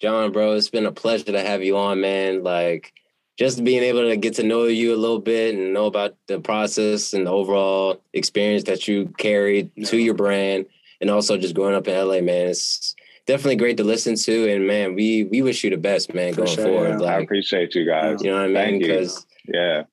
[0.01, 2.43] John, bro, it's been a pleasure to have you on, man.
[2.43, 2.93] Like,
[3.37, 6.39] just being able to get to know you a little bit and know about the
[6.39, 10.65] process and the overall experience that you carried to your brand
[11.01, 12.95] and also just growing up in LA, man, it's
[13.25, 14.51] definitely great to listen to.
[14.51, 16.89] And man, we we wish you the best, man, going sure, forward.
[16.89, 16.97] Yeah.
[16.97, 18.21] Like, I appreciate you guys.
[18.23, 18.79] You know what I mean?
[18.79, 19.83] Because yeah.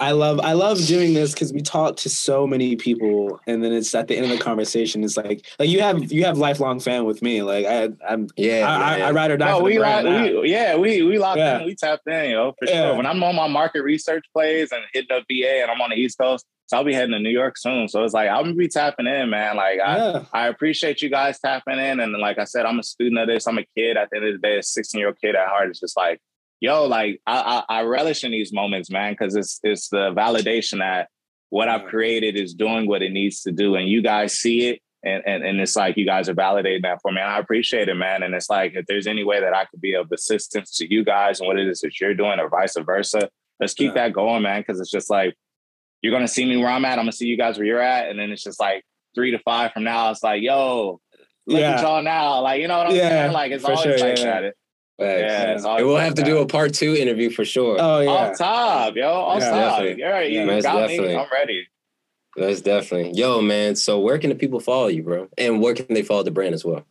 [0.00, 3.72] I love I love doing this because we talk to so many people, and then
[3.72, 5.04] it's at the end of the conversation.
[5.04, 7.42] It's like like you have you have lifelong fan with me.
[7.42, 9.50] Like I I'm yeah I, I, I ride or die.
[9.50, 11.60] No, we, lock, we yeah we we locked yeah.
[11.60, 11.66] in.
[11.66, 12.88] We tapped in, yo for yeah.
[12.88, 12.96] sure.
[12.96, 15.96] When I'm on my market research plays and hitting up VA, and I'm on the
[15.96, 17.88] East Coast, so I'll be heading to New York soon.
[17.88, 19.56] So it's like I'm gonna be tapping in, man.
[19.56, 21.98] Like I, I appreciate you guys tapping in.
[21.98, 23.46] And like I said, I'm a student of this.
[23.46, 25.48] I'm a kid at the end of the day, a 16 year old kid at
[25.48, 25.70] heart.
[25.70, 26.20] It's just like,
[26.60, 30.80] yo, like I, I, I relish in these moments, man, because it's it's the validation
[30.80, 31.08] that
[31.48, 33.74] what I've created is doing what it needs to do.
[33.74, 37.00] And you guys see it and, and and it's like you guys are validating that
[37.00, 37.20] for me.
[37.20, 38.22] And I appreciate it, man.
[38.22, 41.02] And it's like if there's any way that I could be of assistance to you
[41.02, 44.08] guys and what it is that you're doing, or vice versa, let's keep yeah.
[44.08, 44.60] that going, man.
[44.60, 45.34] Because it's just like
[46.02, 46.92] you're gonna see me where I'm at.
[46.98, 48.84] I'm gonna see you guys where you're at, and then it's just like
[49.14, 50.10] three to five from now.
[50.10, 51.00] It's like, yo,
[51.46, 51.72] look yeah.
[51.72, 52.40] at y'all now.
[52.42, 53.32] Like you know what I'm yeah, saying?
[53.32, 54.40] Like it's always sure, like yeah.
[54.40, 54.54] that.
[55.00, 55.82] Yeah, yeah.
[55.82, 57.76] we'll have to do a part two interview for sure.
[57.78, 59.78] Oh yeah, off top, yo, off yeah, top.
[59.78, 60.00] Definitely.
[60.00, 61.08] Yeah, you yeah, got definitely.
[61.08, 61.16] me.
[61.16, 61.66] I'm ready.
[62.36, 63.12] That's definitely.
[63.18, 63.76] Yo, man.
[63.76, 65.28] So where can the people follow you, bro?
[65.38, 66.84] And where can they follow the brand as well?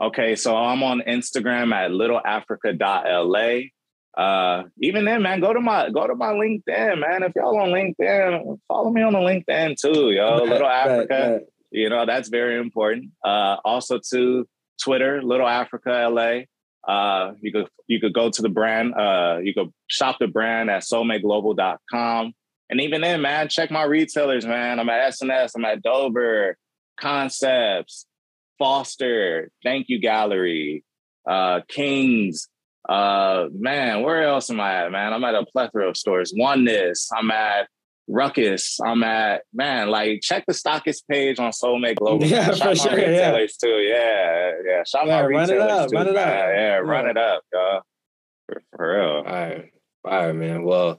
[0.00, 3.68] Okay, so I'm on Instagram at littleafrica.la.
[4.16, 7.22] Uh, even then, man, go to my go to my LinkedIn, man.
[7.22, 10.42] If y'all on LinkedIn, follow me on the LinkedIn too, yo.
[10.44, 11.14] Little Africa.
[11.14, 11.42] Right, right.
[11.70, 13.10] You know, that's very important.
[13.22, 14.48] Uh, also to
[14.82, 16.44] Twitter, Little Africa LA.
[16.90, 20.70] Uh, you could you could go to the brand, uh, you could shop the brand
[20.70, 22.32] at soulmateglobal.com.
[22.68, 24.80] And even then, man, check my retailers, man.
[24.80, 26.56] I'm at SNS, I'm at Dover,
[26.98, 28.06] Concepts,
[28.58, 30.84] Foster, Thank You Gallery,
[31.28, 32.48] uh, Kings.
[32.88, 35.12] Uh, man, where else am I at, man?
[35.12, 36.32] I'm at a plethora of stores.
[36.36, 37.68] Oneness, I'm at
[38.08, 38.78] Ruckus.
[38.84, 42.26] I'm at man, like check the stockist page on Soulmate Global.
[42.26, 42.96] Yeah, Shop for sure.
[42.96, 43.68] Retailers yeah.
[43.68, 43.76] too.
[43.76, 44.82] Yeah, yeah.
[44.84, 45.96] Shop yeah, my retailers run it up, too.
[45.96, 46.28] Run it up.
[46.28, 47.80] Yeah, yeah, run it up, y'all.
[48.46, 49.16] For, for real.
[49.16, 49.72] All right,
[50.04, 50.62] all right, man.
[50.62, 50.98] Well,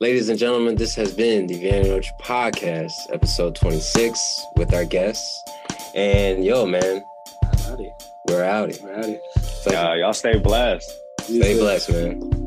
[0.00, 5.40] Ladies and gentlemen, this has been the Vanity Nurture Podcast, episode 26, with our guests.
[5.94, 7.02] And yo, man,
[7.60, 7.90] howdy.
[8.28, 8.82] we're outie.
[8.82, 9.20] We're outie.
[9.62, 10.90] So, uh, y'all stay blessed.
[11.26, 12.43] Stay blessed, man.